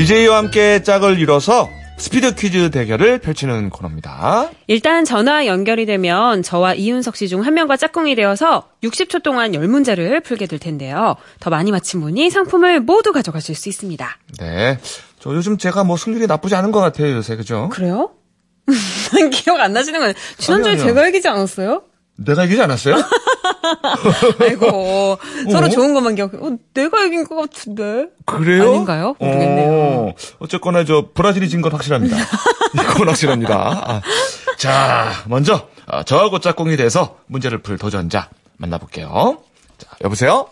DJ와 0.01 0.37
함께 0.37 0.81
짝을 0.81 1.19
이뤄서 1.19 1.69
스피드 1.97 2.33
퀴즈 2.33 2.71
대결을 2.71 3.19
펼치는 3.19 3.69
코너입니다. 3.69 4.49
일단 4.65 5.05
전화 5.05 5.45
연결이 5.45 5.85
되면 5.85 6.41
저와 6.41 6.73
이윤석 6.73 7.15
씨 7.15 7.27
중 7.27 7.41
한 7.43 7.53
명과 7.53 7.77
짝꿍이 7.77 8.15
되어서 8.15 8.67
60초 8.83 9.21
동안 9.21 9.51
10문제를 9.51 10.23
풀게 10.23 10.47
될 10.47 10.57
텐데요. 10.57 11.17
더 11.39 11.51
많이 11.51 11.69
맞힌 11.69 12.01
분이 12.01 12.31
상품을 12.31 12.79
모두 12.79 13.11
가져가실 13.11 13.53
수 13.53 13.69
있습니다. 13.69 14.17
네. 14.39 14.79
저 15.19 15.35
요즘 15.35 15.59
제가 15.59 15.83
뭐 15.83 15.97
승률이 15.97 16.25
나쁘지 16.25 16.55
않은 16.55 16.71
것 16.71 16.79
같아요, 16.79 17.11
요새. 17.15 17.35
그죠? 17.35 17.69
그래요? 17.71 18.09
기억 19.31 19.59
안 19.59 19.71
나시는 19.73 19.99
거예요. 19.99 20.13
지난주에 20.39 20.71
아니요. 20.71 20.83
제가 20.85 21.05
얘기지 21.09 21.27
않았어요? 21.27 21.83
내가 22.25 22.43
얘기하지 22.43 22.63
않았어요? 22.63 22.95
아이고, 24.41 25.17
서로 25.51 25.65
어? 25.67 25.69
좋은 25.69 25.93
것만 25.93 26.15
기억, 26.15 26.33
어, 26.35 26.57
내가 26.73 27.03
얘기인 27.03 27.25
것 27.27 27.35
같은데. 27.35 28.07
그래요? 28.25 28.69
아닌가요? 28.71 29.15
모르겠네요. 29.19 29.71
어, 30.09 30.13
어쨌거나 30.39 30.83
저 30.85 31.07
브라질이 31.13 31.49
진 31.49 31.61
건 31.61 31.71
확실합니다. 31.73 32.15
이건 32.73 33.07
확실합니다. 33.09 33.55
아, 33.85 34.01
자, 34.57 35.11
먼저 35.27 35.67
아, 35.85 36.03
저하고 36.03 36.39
짝꿍이 36.39 36.75
돼서 36.77 37.17
문제를 37.27 37.59
풀 37.59 37.77
도전자 37.77 38.29
만나볼게요. 38.57 39.37
자, 39.77 39.87
여보세요? 40.03 40.47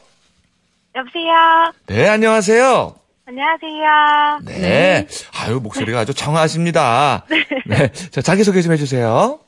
여보세요. 0.96 1.74
네, 1.88 2.08
안녕하세요. 2.08 2.96
안녕하세요. 3.28 4.40
네. 4.46 5.08
아유, 5.40 5.60
목소리가 5.62 6.00
아주 6.00 6.14
청아하십니다. 6.14 7.26
네. 7.68 7.92
자, 8.12 8.22
자기소개 8.22 8.62
좀 8.62 8.72
해주세요. 8.74 9.40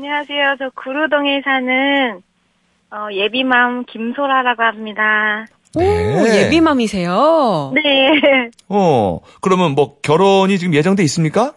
안녕하세요. 0.00 0.56
저 0.58 0.70
구루동에 0.74 1.40
사는 1.42 2.20
어, 2.90 3.08
예비맘 3.10 3.86
김소라라고 3.86 4.62
합니다. 4.62 5.46
오, 5.74 5.80
네. 5.80 6.44
예비맘이세요? 6.44 7.72
네. 7.74 7.80
어, 8.68 9.20
그러면 9.40 9.72
뭐 9.72 9.96
결혼이 10.02 10.58
지금 10.58 10.74
예정돼 10.74 11.02
있습니까? 11.04 11.54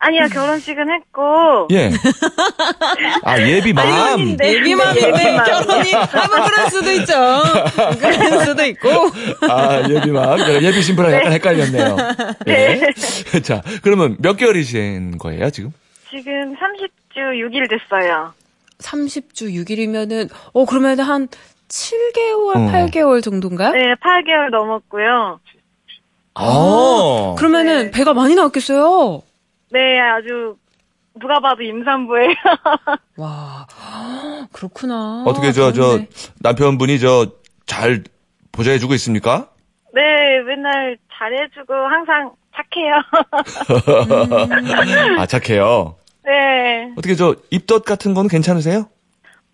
아니요, 0.00 0.26
결혼식은 0.32 0.90
했고. 0.90 1.68
예. 1.70 1.90
아, 3.22 3.40
예비맘. 3.40 3.86
예비맘인데 3.86 4.54
예비맘. 4.54 4.94
결혼이, 4.96 5.94
아, 5.94 6.26
뭐 6.26 6.46
그럴 6.46 6.70
수도 6.70 6.90
있죠. 6.94 7.14
그럴 8.00 8.44
수도 8.44 8.64
있고. 8.64 8.88
아, 9.48 9.88
예비맘. 9.88 10.36
그래, 10.38 10.62
예비 10.62 10.82
신부랑 10.82 11.12
네. 11.12 11.16
약간 11.18 11.32
헷갈렸네요. 11.32 11.96
네. 12.44 12.90
자, 13.44 13.62
그러면 13.82 14.16
몇 14.18 14.36
개월이신 14.36 15.18
거예요, 15.18 15.50
지금? 15.50 15.72
지금 16.10 16.54
30주 16.56 16.97
6일 17.22 17.68
됐어요. 17.68 18.32
30주 18.78 19.52
6일이면은, 19.52 20.30
어, 20.52 20.64
그러면 20.64 21.00
한 21.00 21.28
7개월, 21.68 22.56
어. 22.56 22.72
8개월 22.72 23.22
정도인가요? 23.22 23.72
네, 23.72 23.94
8개월 23.94 24.50
넘었고요. 24.50 25.40
아. 26.34 27.34
그러면은 27.36 27.90
배가 27.90 28.14
많이 28.14 28.34
나왔겠어요. 28.34 29.22
네, 29.70 29.98
아주 30.00 30.56
누가 31.20 31.40
봐도 31.40 31.62
임산부예요. 31.62 32.34
와, 33.18 33.66
그렇구나. 34.52 35.24
어떻게 35.26 35.52
저, 35.52 35.72
저. 35.72 36.00
남편분이 36.40 37.00
저, 37.00 37.32
잘 37.66 38.04
보좌해주고 38.52 38.94
있습니까? 38.94 39.48
네, 39.94 40.02
맨날 40.46 40.96
잘해주고 41.12 41.74
항상 41.74 42.32
착해요. 42.54 42.94
아, 45.18 45.26
착해요. 45.26 45.96
네. 46.28 46.92
어떻게 46.96 47.14
저, 47.14 47.34
입덧 47.50 47.84
같은 47.86 48.12
건 48.12 48.28
괜찮으세요? 48.28 48.88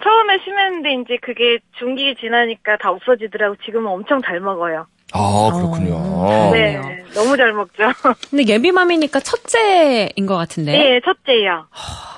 처음에 0.02 0.38
심했는데 0.42 0.92
이제 1.02 1.18
그게 1.22 1.60
중기 1.78 2.16
지나니까 2.16 2.78
다 2.78 2.90
없어지더라고. 2.90 3.54
지금은 3.64 3.90
엄청 3.90 4.20
잘 4.22 4.40
먹어요. 4.40 4.86
아, 5.12 5.50
그렇군요. 5.54 5.94
어, 5.94 6.50
네. 6.52 6.76
너무 7.14 7.36
잘 7.36 7.52
먹죠. 7.52 7.84
근데 8.28 8.44
예비맘이니까 8.46 9.20
첫째인 9.20 10.26
것 10.26 10.36
같은데. 10.36 10.72
네, 10.72 11.00
첫째요. 11.04 11.68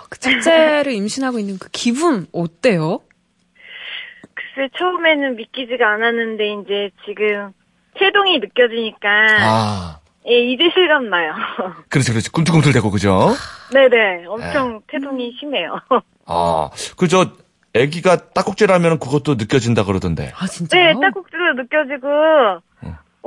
그 0.09 0.19
첫째를 0.19 0.93
임신하고 0.93 1.39
있는 1.39 1.59
그 1.59 1.69
기분 1.71 2.27
어때요? 2.33 3.01
글쎄 4.35 4.71
처음에는 4.79 5.37
믿기지가 5.37 5.87
않았는데 5.87 6.53
이제 6.63 6.91
지금 7.05 7.53
태동이 7.99 8.39
느껴지니까 8.39 9.09
아, 9.41 9.99
예, 10.29 10.53
이제 10.53 10.65
실감 10.75 11.09
나요. 11.11 11.33
그렇지, 11.89 12.11
그렇지. 12.13 12.31
꿈틀꿈틀대고, 12.31 12.91
그죠? 12.91 13.35
네네, 13.73 14.27
엄청 14.27 14.81
태동이 14.89 15.33
심해요. 15.39 15.79
아, 16.27 16.71
그 16.97 17.09
저, 17.09 17.33
아기가 17.77 18.31
딱꼭질하면 18.31 18.99
그것도 18.99 19.35
느껴진다 19.35 19.85
그러던데. 19.85 20.33
아, 20.37 20.47
진짜요? 20.47 20.95
네, 20.95 21.01
딱꼭지로 21.01 21.55
느껴지고 21.55 22.09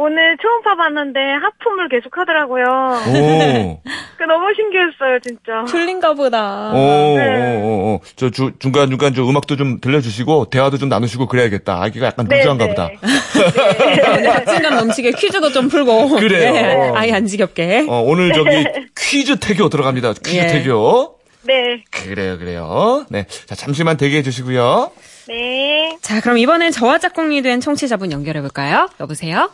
오늘 0.02 0.38
초음파 0.42 0.78
봤는데 0.78 1.20
하품을 1.20 1.90
계속 1.90 2.18
하더라고요. 2.18 2.64
오. 2.64 3.82
그 4.18 4.24
너무 4.24 4.48
신기했어요, 4.56 5.20
진짜. 5.22 5.66
틀린가 5.68 6.14
보다. 6.14 6.72
오, 6.72 7.18
네. 7.18 7.58
오, 7.58 7.66
오, 7.66 7.96
오. 7.96 8.02
저 8.16 8.30
주, 8.30 8.54
중간중간 8.60 9.14
저 9.14 9.24
음악도 9.24 9.58
좀 9.58 9.82
들려주시고, 9.82 10.52
대화도 10.52 10.78
좀 10.78 10.88
나누시고 10.88 11.28
그래야겠다. 11.28 11.84
아기가 11.84 12.08
약간 12.08 12.30
네, 12.30 12.38
루즈한가 12.38 12.68
네. 12.68 12.70
보다. 12.72 12.90
네, 14.22 14.24
박진감 14.24 14.76
넘치게 14.76 15.12
퀴즈도 15.12 15.52
좀 15.52 15.68
풀고. 15.68 16.12
그래요. 16.16 16.54
네, 16.54 16.92
아예 16.96 17.12
안 17.12 17.26
지겹게. 17.26 17.88
어, 17.90 18.00
오늘 18.00 18.32
저기 18.32 18.50
퀴즈 18.98 19.38
태교 19.38 19.68
들어갑니다. 19.68 20.14
퀴즈 20.14 20.38
예. 20.38 20.48
태교. 20.48 21.20
네, 21.44 21.84
그래요, 21.92 22.38
그래요. 22.38 23.06
네. 23.10 23.26
자, 23.48 23.54
잠시만 23.56 23.98
대기해 23.98 24.24
주시고요. 24.24 24.92
네. 25.28 25.98
자, 26.02 26.22
그럼 26.22 26.38
이번엔 26.38 26.72
저와 26.72 27.00
짝꿍이 27.00 27.42
된 27.42 27.60
청취자분 27.60 28.14
연결해 28.14 28.40
볼까요? 28.40 28.88
여보세요? 29.02 29.50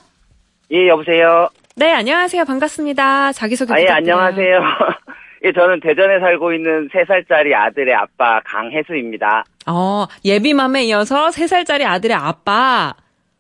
예, 0.72 0.88
여보세요. 0.88 1.50
네, 1.76 1.92
안녕하세요. 1.92 2.46
반갑습니다. 2.46 3.34
자기소개 3.34 3.74
아, 3.74 3.80
예, 3.80 3.86
부탁드려요. 3.86 4.16
안녕하세요. 4.18 4.60
예, 5.46 5.52
저는 5.52 5.80
대전에 5.80 6.20
살고 6.20 6.54
있는 6.54 6.90
3살짜리 6.90 7.54
아들의 7.54 7.94
아빠 7.94 8.40
강혜수입니다. 8.46 9.44
어, 9.68 10.06
예비맘에 10.24 10.84
이어서 10.86 11.28
3살짜리 11.30 11.86
아들의 11.86 12.16
아빠. 12.16 12.96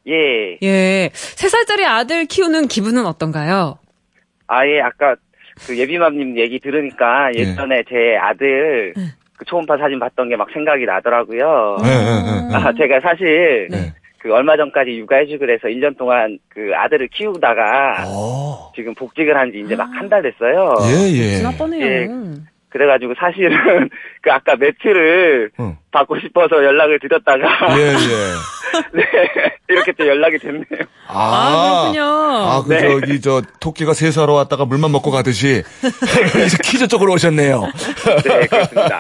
예. 0.08 0.58
예. 0.62 1.10
3살짜리 1.14 1.84
아들 1.86 2.26
키우는 2.26 2.68
기분은 2.68 3.06
어떤가요? 3.08 3.80
아, 4.48 4.68
예, 4.68 4.82
아까 4.82 5.16
그 5.66 5.78
예비맘님 5.78 6.38
얘기 6.38 6.60
들으니까 6.60 7.32
예전에 7.34 7.84
제 7.90 8.18
아들 8.20 8.94
그 9.38 9.46
초음파 9.46 9.78
사진 9.78 10.00
봤던 10.00 10.30
게 10.30 10.36
막 10.36 10.48
생각이 10.54 10.86
나더라고요. 10.86 11.78
네, 11.82 11.90
네, 11.90 12.50
네. 12.50 12.56
아, 12.56 12.74
제가 12.74 13.00
사실 13.02 13.68
네. 13.72 13.94
그 14.26 14.34
얼마 14.34 14.58
전까지 14.58 14.90
육아휴직을 14.98 15.52
해서 15.54 15.68
1년 15.68 15.96
동안 16.00 16.40
그 16.50 16.72
아들을 16.74 17.10
키우다가 17.10 18.08
오. 18.10 18.72
지금 18.76 18.96
복직을 18.96 19.38
한 19.38 19.52
지 19.52 19.60
이제 19.60 19.76
막 19.76 19.88
한 19.94 20.10
달 20.10 20.24
됐어요. 20.24 20.74
예, 20.90 21.12
예. 21.16 21.36
지나뻔해요. 21.38 21.86
예. 21.86 22.10
그래가지고 22.76 23.14
사실은 23.18 23.90
그 24.22 24.32
아까 24.34 24.58
매트를 24.58 25.50
응. 25.62 25.78
받고 25.92 26.20
싶어서 26.20 26.62
연락을 26.62 27.00
드렸다가 27.00 27.78
예, 27.80 27.84
예. 27.84 27.94
네 28.92 29.04
이렇게 29.70 29.94
또 29.94 30.06
연락이 30.06 30.38
됐네요. 30.38 30.66
아, 31.08 31.86
그렇군요. 31.94 32.04
아, 32.04 32.64
그, 32.68 32.74
네. 32.74 32.82
저기, 32.82 33.22
저, 33.22 33.42
토끼가 33.62 33.94
세수하러 33.94 34.34
왔다가 34.34 34.66
물만 34.66 34.92
먹고 34.92 35.10
가듯이, 35.12 35.64
이제 36.46 36.58
퀴즈 36.64 36.88
쪽으로 36.90 37.14
오셨네요. 37.14 37.62
네 37.62 38.48
그렇습니다. 38.48 39.00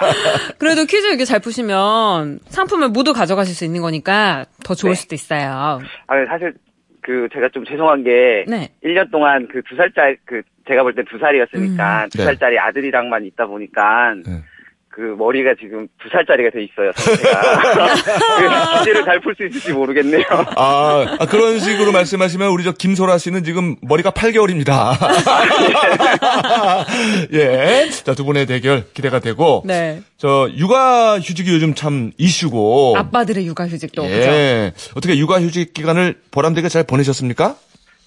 그래도 0.57 0.85
퀴즈 0.85 1.05
이렇게 1.07 1.25
잘 1.25 1.41
푸시면 1.41 2.39
상품을 2.47 2.89
모두 2.89 3.11
가져가실 3.11 3.53
수 3.53 3.65
있는 3.65 3.81
거니까 3.81 4.45
더 4.63 4.73
좋을 4.73 4.93
네. 4.93 4.95
수도 4.95 5.15
있어요. 5.15 5.81
아 6.07 6.25
사실 6.29 6.53
그 7.01 7.27
제가 7.33 7.49
좀 7.53 7.65
죄송한 7.65 8.03
게 8.05 8.45
네. 8.47 8.69
1년 8.85 9.11
동안 9.11 9.47
그 9.49 9.61
두 9.67 9.75
살짜리 9.75 10.15
그 10.23 10.41
제가 10.67 10.83
볼 10.83 10.93
때 10.95 11.03
두 11.03 11.17
살이었으니까 11.19 12.07
두 12.11 12.17
네. 12.19 12.23
살짜리 12.25 12.57
아들이랑만 12.59 13.25
있다 13.25 13.45
보니까 13.45 14.13
네. 14.25 14.43
그 14.89 15.01
머리가 15.17 15.55
지금 15.59 15.89
두 16.01 16.07
살짜리가 16.07 16.51
돼 16.51 16.63
있어요 16.63 16.93
상태가 16.93 17.95
그래서 18.37 18.79
퀴즈를 18.79 19.03
잘 19.03 19.19
풀 19.19 19.35
수 19.35 19.45
있을지 19.45 19.73
모르겠네요. 19.73 20.23
아, 20.55 21.17
아, 21.19 21.25
그런 21.25 21.59
식으로 21.59 21.91
말씀하시면 21.91 22.47
우리 22.47 22.63
저 22.63 22.71
김소라 22.71 23.17
씨는 23.17 23.43
지금 23.43 23.75
머리가 23.81 24.11
8개월입니다. 24.11 24.95
예. 27.33 27.89
자, 27.89 28.13
두 28.13 28.23
분의 28.25 28.45
대결 28.45 28.83
기대가 28.93 29.19
되고. 29.19 29.63
네. 29.65 30.01
저, 30.17 30.49
육아 30.55 31.19
휴직이 31.19 31.51
요즘 31.51 31.73
참 31.75 32.11
이슈고. 32.17 32.95
아빠들의 32.97 33.45
육아 33.47 33.67
휴직도. 33.67 34.01
그죠? 34.01 34.13
예. 34.15 34.71
어떻게 34.95 35.17
육아 35.17 35.41
휴직 35.41 35.73
기간을 35.73 36.15
보람되게 36.31 36.69
잘 36.69 36.83
보내셨습니까? 36.85 37.55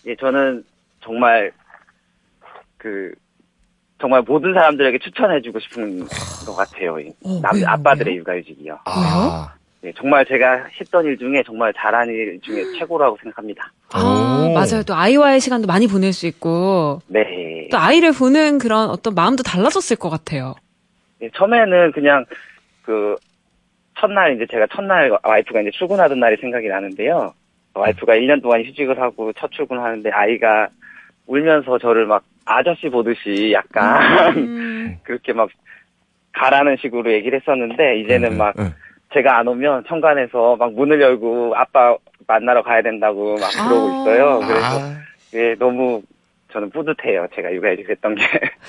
예, 0.07 0.17
저는 0.17 0.65
정말 1.05 1.53
그 2.79 3.13
정말 4.01 4.23
모든 4.23 4.55
사람들에게 4.55 4.99
추천해주고 4.99 5.59
싶은 5.59 6.01
것 6.47 6.55
같아요. 6.57 6.99
이 7.01 7.13
어, 7.25 7.41
남 7.43 7.57
왜요? 7.57 7.67
아빠들의 7.69 8.13
왜요? 8.15 8.21
육아휴직이요. 8.21 8.79
아. 8.85 9.55
예, 9.85 9.93
정말 9.93 10.25
제가 10.27 10.67
했던 10.81 11.05
일 11.05 11.19
중에 11.19 11.43
정말 11.47 11.73
잘한 11.77 12.09
일 12.09 12.41
중에 12.43 12.65
최고라고 12.79 13.17
생각합니다. 13.23 13.73
아, 13.93 14.47
오. 14.49 14.53
맞아요. 14.53 14.83
또 14.87 14.95
아이와의 14.95 15.41
시간도 15.41 15.67
많이 15.69 15.87
보낼 15.87 16.13
수 16.13 16.27
있고, 16.27 17.01
네. 17.07 17.69
또 17.71 17.79
아이를 17.79 18.13
보는 18.13 18.59
그런 18.59 18.91
어떤 18.91 19.15
마음도 19.15 19.43
달라졌을 19.45 19.97
것 19.97 20.11
같아요. 20.11 20.55
예, 21.23 21.31
처음에는 21.31 21.93
그냥 21.93 22.25
그 22.83 23.17
첫날 24.01 24.35
이제 24.35 24.47
제가 24.51 24.67
첫날 24.75 25.17
와이프가 25.23 25.61
이제 25.61 25.71
출근하던 25.73 26.19
날이 26.19 26.37
생각이 26.41 26.67
나는데요. 26.69 27.35
와이프가 27.75 28.15
1년 28.15 28.43
동안 28.43 28.65
휴직을 28.65 29.01
하고 29.01 29.33
첫 29.35 29.51
출근하는데 29.53 30.11
아이가 30.11 30.69
울면서 31.27 31.79
저를 31.79 32.07
막 32.07 32.25
아저씨 32.49 32.89
보듯이 32.89 33.53
약간 33.53 34.37
음, 34.37 34.99
그렇게 35.05 35.33
막 35.33 35.49
가라는 36.33 36.77
식으로 36.81 37.13
얘기를 37.13 37.41
했었는데 37.41 38.01
이제는 38.01 38.39
막 38.39 38.55
예. 38.59 38.73
제가 39.15 39.39
안 39.39 39.49
오면 39.49 39.85
현관에서 39.87 40.57
막 40.57 40.73
문을 40.73 41.01
열고 41.01 41.55
아빠 41.57 41.97
만나러 42.27 42.63
가야 42.63 42.83
된다고 42.83 43.37
막 43.37 43.51
그러고 43.51 43.89
아. 43.89 44.01
있어요. 44.01 44.39
그래서 44.47 44.81
아. 44.81 44.97
예, 45.35 45.55
너무 45.59 46.03
저는 46.53 46.71
뿌듯해요. 46.71 47.27
제가 47.35 47.53
육아휴직 47.53 47.91
했던 47.91 48.15
게. 48.15 48.23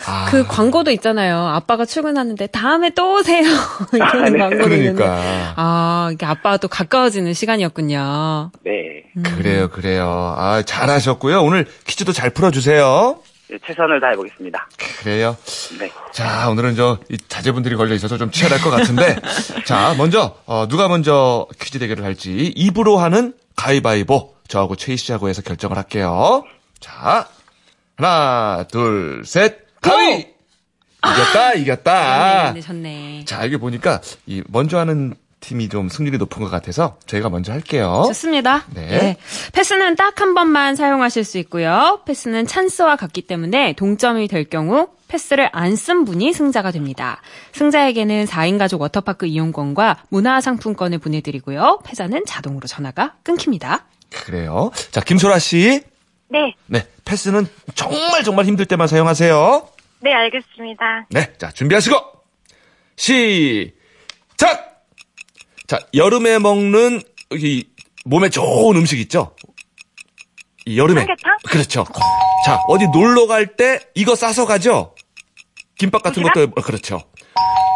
아. 0.08 0.28
그 0.30 0.46
광고도 0.46 0.92
있잖아요. 0.92 1.38
아빠가 1.38 1.86
출근하는데 1.86 2.48
다음에 2.48 2.90
또 2.90 3.16
오세요. 3.16 3.44
이런 3.94 4.10
아, 4.10 4.30
네. 4.30 4.38
광고도 4.38 4.76
있는데. 4.76 4.94
그러니까. 5.04 5.54
아, 5.56 6.10
이게 6.12 6.26
아빠와 6.26 6.58
또 6.58 6.68
가까워지는 6.68 7.34
시간이었군요. 7.34 8.52
네. 8.66 9.04
그래요, 9.38 9.70
그래요. 9.70 10.36
아, 10.38 10.62
잘하셨고요. 10.66 11.42
오늘 11.42 11.66
퀴즈도 11.88 12.12
잘 12.12 12.30
풀어주세요. 12.32 13.20
예, 13.52 13.58
최선을 13.66 14.00
다해 14.00 14.16
보겠습니다. 14.16 14.68
그래요. 15.02 15.36
네. 15.80 15.92
자, 16.12 16.50
오늘은 16.50 16.76
저, 16.76 17.00
이 17.10 17.18
자제분들이 17.28 17.76
걸려 17.76 17.96
있어서 17.96 18.18
좀 18.18 18.32
치열할 18.32 18.62
것 18.62 18.70
같은데. 18.70 19.16
자, 19.66 19.96
먼저, 19.98 20.36
어, 20.46 20.68
누가 20.68 20.88
먼저 20.88 21.48
퀴즈 21.60 21.80
대결을 21.80 22.04
할지 22.04 22.54
입으로 22.56 22.98
하는 22.98 23.34
가위바위보. 23.56 24.36
저하고 24.48 24.76
최희 24.76 24.98
씨하고 24.98 25.30
해서 25.30 25.42
결정을 25.42 25.78
할게요. 25.78 26.44
자, 26.80 27.28
하나, 27.98 28.66
둘, 28.72 29.24
셋, 29.26 29.60
가위! 29.82 30.28
이겼다, 31.06 31.54
이겼다. 31.54 32.54
네, 32.54 32.62
좋네. 32.62 33.26
자, 33.26 33.46
이게 33.46 33.58
보니까, 33.58 34.02
이, 34.26 34.44
먼저 34.48 34.78
하는 34.78 35.16
팀이 35.50 35.68
좀 35.70 35.90
승률이 35.90 36.20
높은 36.20 36.44
것 36.44 36.50
같아서 36.52 36.98
저희가 37.08 37.30
먼저 37.30 37.52
할게요. 37.52 38.04
좋습니다. 38.06 38.66
네. 38.76 38.82
예. 38.92 39.18
패스는 39.54 39.96
딱 39.96 40.20
한 40.22 40.34
번만 40.36 40.76
사용하실 40.76 41.24
수 41.24 41.38
있고요. 41.40 42.02
패스는 42.06 42.46
찬스와 42.46 42.98
같기 42.98 43.22
때문에 43.24 43.74
동점이 43.74 44.28
될 44.28 44.44
경우 44.44 44.90
패스를 45.08 45.50
안 45.54 45.76
쓴 45.76 46.04
분이 46.06 46.34
승자가 46.34 46.72
됩니다. 46.72 47.22
승자에게는 47.54 48.26
4인 48.26 48.60
가족 48.60 48.82
워터파크 48.82 49.26
이용권과 49.26 50.04
문화상품권을 50.10 50.98
보내드리고요. 51.00 51.80
패자는 51.86 52.26
자동으로 52.28 52.68
전화가 52.68 53.16
끊깁니다. 53.24 53.86
그래요. 54.12 54.72
자, 54.92 55.00
김소라 55.02 55.40
씨. 55.40 55.82
네, 56.28 56.54
네, 56.68 56.86
패스는 57.06 57.48
정말 57.76 58.24
정말 58.24 58.46
힘들 58.46 58.66
때만 58.66 58.88
사용하세요. 58.88 59.68
네, 60.02 60.14
알겠습니다. 60.14 61.08
네, 61.10 61.34
자, 61.38 61.50
준비하시고, 61.52 61.96
시작! 62.98 64.69
자, 65.70 65.78
여름에 65.94 66.40
먹는, 66.40 67.00
이, 67.38 67.64
몸에 68.06 68.30
좋은 68.30 68.76
음식 68.76 69.00
있죠? 69.02 69.36
이 70.66 70.80
여름에. 70.80 71.02
삼계탕? 71.02 71.38
그렇죠. 71.46 71.86
자, 72.44 72.60
어디 72.68 72.88
놀러 72.88 73.28
갈 73.28 73.56
때 73.56 73.80
이거 73.94 74.16
싸서 74.16 74.48
가죠? 74.48 74.96
김밥 75.78 76.02
같은 76.02 76.24
도시락? 76.24 76.34
것도, 76.34 76.54
어, 76.60 76.64
그렇죠. 76.64 77.04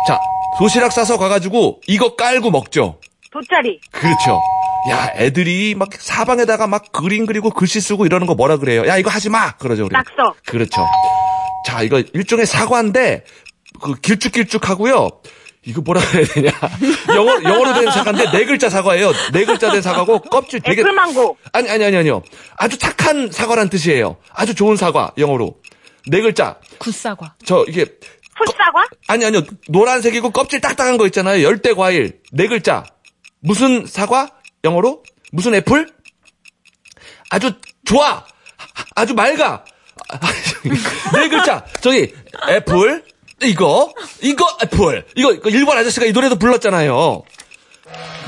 자, 0.07 0.19
도시락 0.57 0.91
싸서 0.91 1.19
가 1.19 1.29
가지고 1.29 1.81
이거 1.87 2.15
깔고 2.15 2.49
먹죠? 2.49 2.99
돗자리. 3.31 3.79
그렇죠. 3.91 4.41
야, 4.89 5.11
애들이 5.15 5.75
막 5.75 5.89
사방에다가 5.93 6.65
막 6.65 6.91
그림 6.91 7.27
그리고 7.27 7.51
글씨 7.51 7.79
쓰고 7.79 8.07
이러는 8.07 8.25
거 8.25 8.33
뭐라 8.33 8.57
그래요? 8.57 8.87
야, 8.87 8.97
이거 8.97 9.11
하지 9.11 9.29
마! 9.29 9.51
그러죠, 9.57 9.85
우리. 9.85 9.93
낙서. 9.93 10.33
그렇죠. 10.47 10.83
자, 11.67 11.83
이거 11.83 11.99
일종의 11.99 12.47
사과인데, 12.47 13.23
그 13.81 13.93
길쭉길쭉하고요. 14.01 15.09
이거 15.65 15.81
뭐라 15.81 16.01
그래야 16.01 16.25
되냐. 16.25 16.51
영어, 17.15 17.41
영어로 17.43 17.73
된 17.73 17.89
사과인데 17.91 18.31
네 18.31 18.45
글자 18.45 18.69
사과예요. 18.69 19.11
네 19.31 19.45
글자 19.45 19.71
된 19.71 19.81
사과고 19.81 20.19
껍질 20.19 20.59
되게. 20.61 20.81
애플망고. 20.81 21.37
아니, 21.53 21.69
아니, 21.69 21.85
아니, 21.85 21.97
아니요. 21.97 22.21
아주 22.57 22.77
착한 22.77 23.31
사과란 23.31 23.69
뜻이에요. 23.69 24.17
아주 24.33 24.55
좋은 24.55 24.75
사과, 24.75 25.11
영어로. 25.17 25.55
네 26.07 26.21
글자. 26.21 26.57
굿사과. 26.79 27.35
저, 27.45 27.63
이게, 27.69 27.85
풋사과? 28.35 28.87
아니, 29.07 29.25
아니요. 29.25 29.41
노란색이고 29.69 30.31
껍질 30.31 30.59
딱딱한 30.59 30.97
거 30.97 31.05
있잖아요. 31.07 31.43
열대 31.43 31.73
과일. 31.73 32.19
네 32.31 32.47
글자. 32.47 32.83
무슨 33.39 33.85
사과? 33.85 34.29
영어로? 34.65 35.03
무슨 35.31 35.53
애플? 35.55 35.87
아주 37.29 37.53
좋아. 37.85 38.25
아주 38.95 39.13
맑아. 39.13 39.63
네 41.13 41.29
글자. 41.29 41.65
저기, 41.81 42.13
애플. 42.49 43.03
이거. 43.45 43.93
이거 44.21 44.45
애플. 44.63 45.05
이거, 45.15 45.31
이거 45.33 45.49
일본 45.49 45.77
아저씨가 45.77 46.05
이 46.05 46.11
노래도 46.11 46.35
불렀잖아요. 46.37 47.23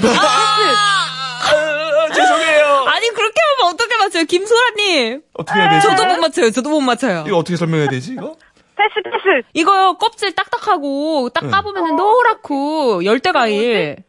아, 0.02 2.08
죄송해요. 2.14 2.66
아니 2.88 3.10
그렇게 3.10 3.36
하면 3.60 3.74
어떻게 3.74 3.98
맞춰요, 3.98 4.24
김소라님? 4.26 5.22
어떻게 5.34 5.60
해야 5.60 5.70
되지? 5.70 5.88
저도 5.88 6.06
못 6.06 6.18
맞춰요. 6.20 6.52
저도 6.52 6.70
못 6.70 6.82
맞춰요. 6.82 7.24
이거 7.28 7.38
어떻게 7.38 7.58
설명해야 7.58 7.90
되지, 7.90 8.14
이거? 8.14 8.36
패스 8.78 8.94
패스. 9.04 9.48
이거요 9.54 9.98
껍질 9.98 10.36
딱딱하고 10.36 11.30
딱 11.30 11.46
응. 11.46 11.50
까보면 11.52 11.96
노랗고 11.96 13.06
열대과일 13.06 14.04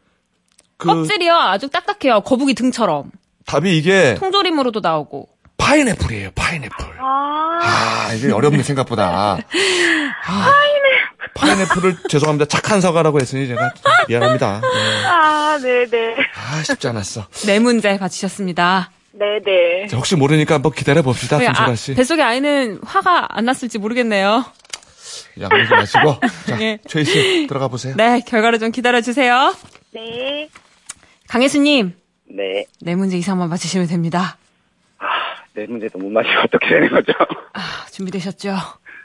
그, 0.75 0.87
껍질이요 0.87 1.33
아주 1.33 1.69
딱딱해요 1.69 2.19
거북이 2.19 2.53
등처럼 2.53 3.09
답이 3.45 3.77
이게 3.77 4.15
통조림으로도 4.15 4.81
나오고 4.81 5.29
파인애플이에요, 5.67 6.31
파인애플. 6.33 6.85
아, 7.01 7.59
아, 7.61 8.13
이게 8.13 8.31
어렵네, 8.31 8.63
생각보다. 8.63 9.37
아, 10.25 10.51
파인애플을 11.35 11.97
죄송합니다. 12.09 12.45
착한 12.45 12.79
사과라고 12.79 13.19
했으니 13.19 13.47
제가 13.47 13.73
미안합니다. 14.07 14.61
네. 14.61 15.05
아, 15.05 15.59
네네. 15.61 16.15
아, 16.35 16.63
쉽지 16.63 16.87
않았어. 16.87 17.27
네 17.45 17.59
문제 17.59 17.97
맞히셨습니다. 17.97 18.91
네네. 19.11 19.87
자, 19.87 19.97
혹시 19.97 20.15
모르니까 20.15 20.55
한번 20.55 20.71
기다려 20.71 21.01
봅시다, 21.01 21.35
왜, 21.37 21.47
아, 21.47 21.51
김소라 21.51 21.75
씨. 21.75 21.93
뱃속의 21.95 22.23
아이는 22.23 22.79
화가 22.85 23.27
안 23.37 23.43
났을지 23.45 23.77
모르겠네요. 23.77 24.45
양보지 25.39 25.69
마시고. 25.71 26.15
자, 26.47 26.61
예. 26.61 26.79
최희 26.87 27.03
씨 27.03 27.47
들어가 27.47 27.67
보세요. 27.67 27.93
네 27.97 28.21
결과를 28.25 28.59
좀 28.59 28.71
기다려주세요. 28.71 29.53
네. 29.93 30.47
강혜수님 31.27 31.93
네. 32.35 32.65
네 32.81 32.95
문제 32.95 33.17
이상만 33.17 33.49
맞히시면 33.49 33.87
됩니다. 33.87 34.37
아, 35.57 35.59
네 35.59 35.65
문제도 35.67 35.97
못 35.97 36.09
맞히고 36.09 36.41
어떻게 36.45 36.69
되는 36.69 36.89
거죠? 36.89 37.13
아, 37.53 37.85
준비되셨죠? 37.91 38.55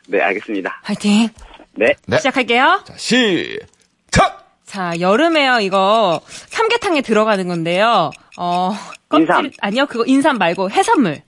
네, 0.08 0.20
알겠습니다. 0.20 0.80
화이팅 0.82 1.28
네. 1.74 1.94
네. 2.06 2.16
시작할게요. 2.18 2.82
자, 2.84 2.94
시작! 2.98 4.58
자, 4.66 4.92
여름에요, 5.00 5.60
이거. 5.60 6.20
삼계탕에 6.26 7.00
들어가는 7.00 7.48
건데요. 7.48 8.10
어, 8.36 8.72
껍질, 9.08 9.28
인삼. 9.28 9.50
아니요, 9.60 9.86
그거 9.86 10.04
인삼 10.06 10.36
말고 10.36 10.70
해산물. 10.70 11.22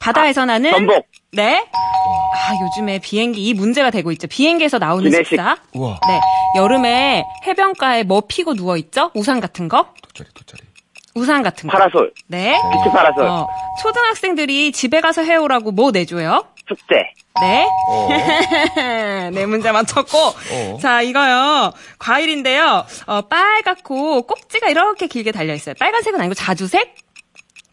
바다에서 0.00 0.44
나는. 0.44 0.70
전복. 0.70 1.08
네. 1.32 1.66
아, 1.72 2.52
요즘에 2.62 3.00
비행기, 3.00 3.44
이 3.44 3.54
문제가 3.54 3.90
되고 3.90 4.12
있죠. 4.12 4.28
비행기에서 4.28 4.78
나오는 4.78 5.04
기내식. 5.10 5.30
식사. 5.30 5.56
우와. 5.72 5.98
네. 6.06 6.20
여름에 6.56 7.24
해변가에 7.46 8.04
뭐 8.04 8.22
피고 8.28 8.54
누워 8.54 8.76
있죠? 8.76 9.10
우산 9.14 9.40
같은 9.40 9.68
거? 9.68 9.94
돗자리, 10.02 10.28
돗자리. 10.34 10.73
우산 11.14 11.42
같은 11.42 11.68
거. 11.68 11.76
파라솔. 11.78 12.12
네. 12.26 12.58
비치 12.72 12.90
파라솔. 12.90 13.24
어, 13.26 13.48
초등학생들이 13.80 14.72
집에 14.72 15.00
가서 15.00 15.22
해오라고 15.22 15.70
뭐 15.70 15.90
내줘요? 15.92 16.46
숙제. 16.68 16.94
네. 17.40 17.66
어. 17.88 18.08
네, 19.32 19.46
문제 19.46 19.70
맞췄고. 19.70 20.18
어. 20.18 20.78
자, 20.80 21.02
이거요. 21.02 21.72
과일인데요. 21.98 22.84
어, 23.06 23.20
빨갛고 23.22 24.22
꼭지가 24.22 24.68
이렇게 24.68 25.06
길게 25.06 25.30
달려있어요. 25.32 25.74
빨간색은 25.78 26.18
아니고 26.20 26.34
자두색? 26.34 26.94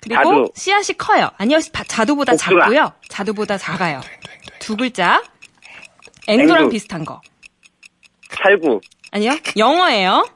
그리고 0.02 0.24
자두. 0.24 0.52
씨앗이 0.56 0.98
커요. 0.98 1.30
아니요, 1.38 1.60
바- 1.74 1.84
자두보다 1.84 2.34
복숭아. 2.34 2.60
작고요. 2.66 2.92
자두보다 3.08 3.58
작아요. 3.58 4.02
두 4.60 4.76
글자. 4.76 5.22
앵두랑 6.28 6.64
앵두. 6.64 6.70
비슷한 6.72 7.06
거. 7.06 7.22
살구. 8.44 8.82
아니요, 9.12 9.38
영어예요. 9.58 10.28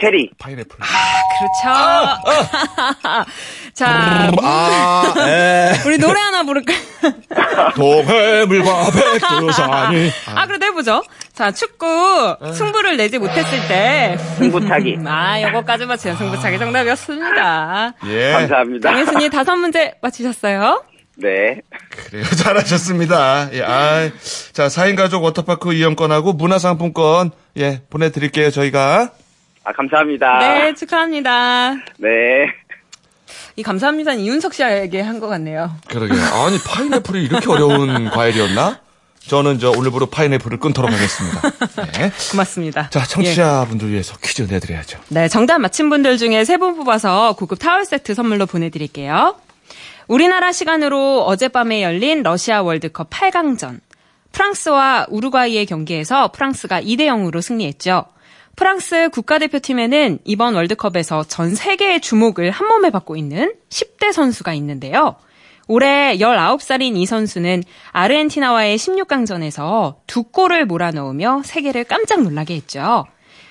체리. 0.00 0.30
파인애플. 0.38 0.76
그렇죠. 1.38 1.64
자, 3.74 4.30
아, 4.42 5.14
에. 5.18 5.72
우리 5.86 5.98
노래 5.98 6.18
하나 6.20 6.42
부를까요? 6.42 6.78
동해물과 7.74 8.90
백두산이. 8.90 10.10
아, 10.34 10.46
그래도 10.46 10.66
해보죠. 10.66 11.02
자, 11.34 11.50
축구 11.50 12.36
승부를 12.54 12.96
내지 12.96 13.18
못했을 13.18 13.68
때. 13.68 14.16
승부차기. 14.38 14.98
아, 15.06 15.42
요거까지 15.42 15.86
맞추면 15.86 16.16
승부차기 16.16 16.58
정답이었습니다. 16.58 17.92
예. 18.06 18.32
감사합니다. 18.32 18.90
강혜수님 18.90 19.30
다섯 19.30 19.56
문제 19.56 19.94
맞히셨어요? 20.00 20.82
네. 21.18 21.60
그래요. 22.10 22.24
잘하셨습니다. 22.24 23.48
예, 23.54 23.62
아, 23.62 24.10
자, 24.52 24.66
4인 24.66 24.96
가족 24.96 25.24
워터파크 25.24 25.72
이용권하고 25.72 26.34
문화상품권, 26.34 27.30
예, 27.56 27.80
보내드릴게요, 27.88 28.50
저희가. 28.50 29.10
아, 29.66 29.72
감사합니다. 29.72 30.38
네, 30.38 30.74
축하합니다. 30.74 31.72
네. 31.98 32.52
이 33.56 33.62
감사합니다는 33.64 34.20
이윤석 34.20 34.54
씨에게 34.54 35.00
한 35.00 35.18
것 35.18 35.26
같네요. 35.28 35.72
그러게요. 35.88 36.22
아니, 36.22 36.56
파인애플이 36.58 37.24
이렇게 37.24 37.50
어려운 37.50 38.08
과일이었나? 38.10 38.78
저는 39.26 39.58
저 39.58 39.70
오늘부로 39.70 40.06
파인애플을 40.06 40.60
끊도록 40.60 40.92
하겠습니다. 40.92 41.40
네. 41.98 42.12
고맙습니다. 42.30 42.90
자, 42.90 43.00
예. 43.00 43.04
청취자분들 43.08 43.90
위해서 43.90 44.16
퀴즈 44.22 44.42
내드려야죠. 44.42 45.00
네, 45.08 45.26
정답 45.26 45.58
맞힌 45.58 45.90
분들 45.90 46.16
중에 46.18 46.44
세 46.44 46.58
분 46.58 46.76
뽑아서 46.76 47.32
고급 47.36 47.58
타월 47.58 47.84
세트 47.84 48.14
선물로 48.14 48.46
보내드릴게요. 48.46 49.34
우리나라 50.06 50.52
시간으로 50.52 51.24
어젯밤에 51.24 51.82
열린 51.82 52.22
러시아 52.22 52.62
월드컵 52.62 53.10
8강전. 53.10 53.80
프랑스와 54.30 55.06
우루과이의 55.08 55.66
경기에서 55.66 56.30
프랑스가 56.30 56.80
2대 56.82 57.06
0으로 57.08 57.42
승리했죠. 57.42 58.04
프랑스 58.56 59.10
국가대표팀에는 59.10 60.20
이번 60.24 60.54
월드컵에서 60.54 61.24
전 61.24 61.54
세계의 61.54 62.00
주목을 62.00 62.50
한 62.50 62.66
몸에 62.66 62.88
받고 62.88 63.16
있는 63.16 63.54
10대 63.68 64.12
선수가 64.12 64.54
있는데요. 64.54 65.16
올해 65.68 66.16
19살인 66.16 66.96
이 66.96 67.04
선수는 67.04 67.62
아르헨티나와의 67.92 68.78
16강전에서 68.78 69.96
두 70.06 70.22
골을 70.22 70.64
몰아넣으며 70.64 71.42
세계를 71.44 71.84
깜짝 71.84 72.22
놀라게 72.22 72.54
했죠. 72.54 73.04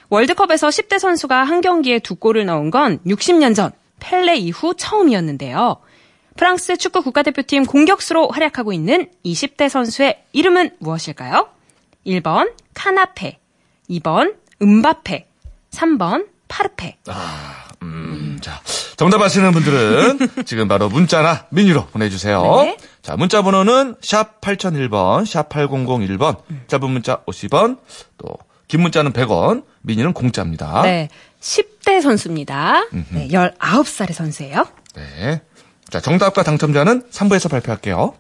월드컵에서 0.10 0.70
10대 0.70 0.98
선수가 0.98 1.44
한 1.44 1.62
경기에 1.62 2.00
두 2.00 2.16
골을 2.16 2.46
넣은 2.46 2.72
건 2.72 3.00
60년 3.06 3.56
전 3.56 3.72
펠레 4.00 4.38
이후 4.38 4.74
처음이었는데요. 4.76 5.78
프랑스 6.36 6.78
축구 6.78 7.04
국가대표팀 7.04 7.66
공격수로 7.66 8.30
활약하고 8.30 8.74
있는 8.74 9.08
20대 9.24 9.70
선수의 9.70 10.24
이름은 10.34 10.72
무엇일까요? 10.80 11.50
1번 12.08 12.52
카나페, 12.74 13.40
2번 13.90 14.36
음바페, 14.62 15.28
3번 15.72 16.28
파르페. 16.48 16.98
음, 17.82 18.40
자, 18.42 18.62
정답 18.98 19.22
아시는 19.22 19.52
분들은 19.52 20.20
지금 20.46 20.68
바로 20.68 20.90
문자나 20.90 21.48
미니로 21.50 21.88
보내주세요. 21.88 22.42
네. 22.64 22.78
자, 23.02 23.16
문자 23.16 23.42
번호는 23.42 23.96
샵 24.02 24.42
8001번, 24.42 25.26
샵 25.26 25.50
8001번, 25.50 26.38
짧은 26.68 26.90
문자 26.90 27.18
50원, 27.26 27.80
또, 28.18 28.30
긴 28.68 28.82
문자는 28.82 29.14
100원, 29.14 29.64
미니는 29.82 30.14
공짜입니다. 30.14 30.82
네. 30.84 31.10
10대 31.40 32.02
선수입니다. 32.02 32.88
네, 33.10 33.28
19살의 33.28 34.14
선수예요. 34.14 34.66
네. 34.96 35.42
자, 35.90 36.00
정답과 36.00 36.42
당첨자는 36.42 37.04
3부에서 37.12 37.52
발표할게요. 37.52 38.16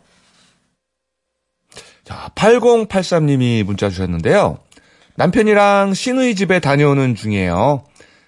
자, 2.03 2.29
8083님이 2.35 3.63
문자 3.63 3.89
주셨는데요. 3.89 4.59
남편이랑 5.17 5.93
시누이 5.93 6.35
집에 6.35 6.59
다녀오는 6.59 7.15
중이에요. 7.15 7.83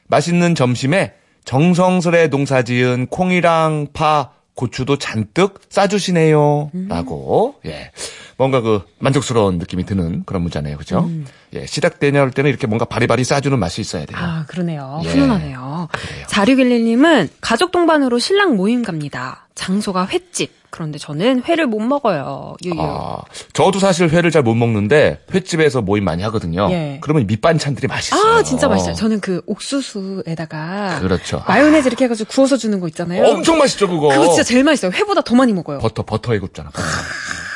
맛있는 0.07 0.55
점심에 0.55 1.13
정성스레 1.43 2.29
농사 2.29 2.61
지은 2.61 3.07
콩이랑 3.07 3.87
파, 3.93 4.31
고추도 4.53 4.97
잔뜩 4.97 5.59
싸주시네요. 5.69 6.71
라고, 6.89 7.55
예. 7.65 7.91
뭔가 8.37 8.61
그 8.61 8.81
만족스러운 8.99 9.57
느낌이 9.57 9.85
드는 9.85 10.23
그런 10.25 10.43
문자네요. 10.43 10.77
그죠? 10.77 11.09
예, 11.53 11.65
시작되냐 11.65 12.21
할 12.21 12.31
때는 12.31 12.49
이렇게 12.49 12.67
뭔가 12.67 12.85
바리바리 12.85 13.23
싸주는 13.23 13.57
맛이 13.57 13.81
있어야 13.81 14.05
돼요. 14.05 14.17
아, 14.21 14.45
그러네요. 14.47 15.01
예. 15.05 15.09
훈훈하네요. 15.09 15.89
그래요. 15.91 16.25
4611님은 16.27 17.29
가족 17.41 17.71
동반으로 17.71 18.19
신랑 18.19 18.55
모임 18.55 18.83
갑니다. 18.83 19.47
장소가 19.55 20.05
횟집. 20.07 20.55
그런데 20.69 20.99
저는 20.99 21.41
회를 21.45 21.65
못 21.65 21.79
먹어요. 21.79 22.55
유유. 22.63 22.75
아, 22.77 23.21
저도 23.53 23.79
사실 23.79 24.09
회를 24.09 24.29
잘 24.29 24.43
못 24.43 24.53
먹는데 24.53 25.23
횟집에서 25.33 25.81
모임 25.81 26.03
많이 26.03 26.21
하거든요. 26.23 26.67
예. 26.69 26.99
그러면 27.01 27.25
밑반찬들이 27.25 27.87
맛있어요. 27.87 28.21
아, 28.21 28.43
진짜 28.43 28.67
맛있어요. 28.67 28.93
저는 28.93 29.19
그 29.19 29.41
옥수수에다가 29.47 30.99
그렇죠. 31.01 31.43
마요네즈 31.47 31.87
이렇게 31.87 32.05
해가지고 32.05 32.29
구워서 32.29 32.57
주는 32.57 32.79
거 32.79 32.87
있잖아요. 32.89 33.25
엄청 33.25 33.57
맛있죠, 33.57 33.87
그거. 33.87 34.09
그거 34.09 34.27
진짜 34.27 34.43
제일 34.43 34.63
맛있어요. 34.63 34.91
회보다 34.91 35.21
더 35.21 35.33
많이 35.33 35.53
먹어요. 35.53 35.79
버터, 35.79 36.03
버터에 36.03 36.37
굽잖아. 36.37 36.69
버터. 36.69 36.83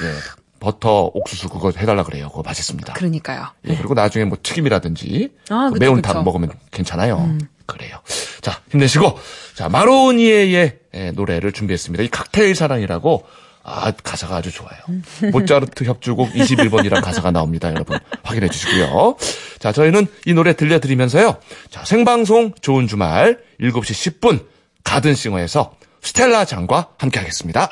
예. 0.05 0.40
버터, 0.61 1.09
옥수수 1.13 1.49
그거 1.49 1.73
해달라 1.75 2.03
그래요. 2.03 2.29
그거 2.29 2.43
맛있습니다. 2.43 2.93
그러니까요. 2.93 3.47
예, 3.67 3.75
그리고 3.75 3.95
나중에 3.95 4.25
뭐 4.25 4.37
튀김이라든지 4.41 5.33
아, 5.49 5.65
그 5.65 5.73
그쵸, 5.73 5.79
매운탕 5.79 6.01
그쵸. 6.13 6.19
음. 6.19 6.23
먹으면 6.23 6.51
괜찮아요. 6.69 7.37
그래요. 7.65 7.97
자, 8.41 8.61
힘내시고. 8.69 9.17
자, 9.55 9.67
마로니에의 9.69 10.77
예, 10.93 11.11
노래를 11.11 11.51
준비했습니다. 11.51 12.03
이 12.03 12.07
칵테일 12.09 12.53
사랑이라고 12.55 13.25
아, 13.63 13.91
가사가 14.03 14.37
아주 14.37 14.51
좋아요. 14.51 14.79
음. 14.89 15.03
모차르트 15.33 15.83
협주곡 15.83 16.31
21번이란 16.33 17.03
가사가 17.03 17.31
나옵니다. 17.31 17.69
여러분 17.69 17.97
확인해 18.23 18.47
주시고요. 18.47 19.17
자, 19.59 19.71
저희는 19.71 20.05
이 20.25 20.33
노래 20.33 20.53
들려드리면서요. 20.55 21.37
자, 21.71 21.83
생방송 21.85 22.53
좋은 22.61 22.87
주말 22.87 23.39
7시 23.59 24.19
10분 24.19 24.45
가든싱어에서 24.83 25.75
스텔라 26.01 26.45
장과 26.45 26.89
함께 26.97 27.19
하겠습니다. 27.19 27.69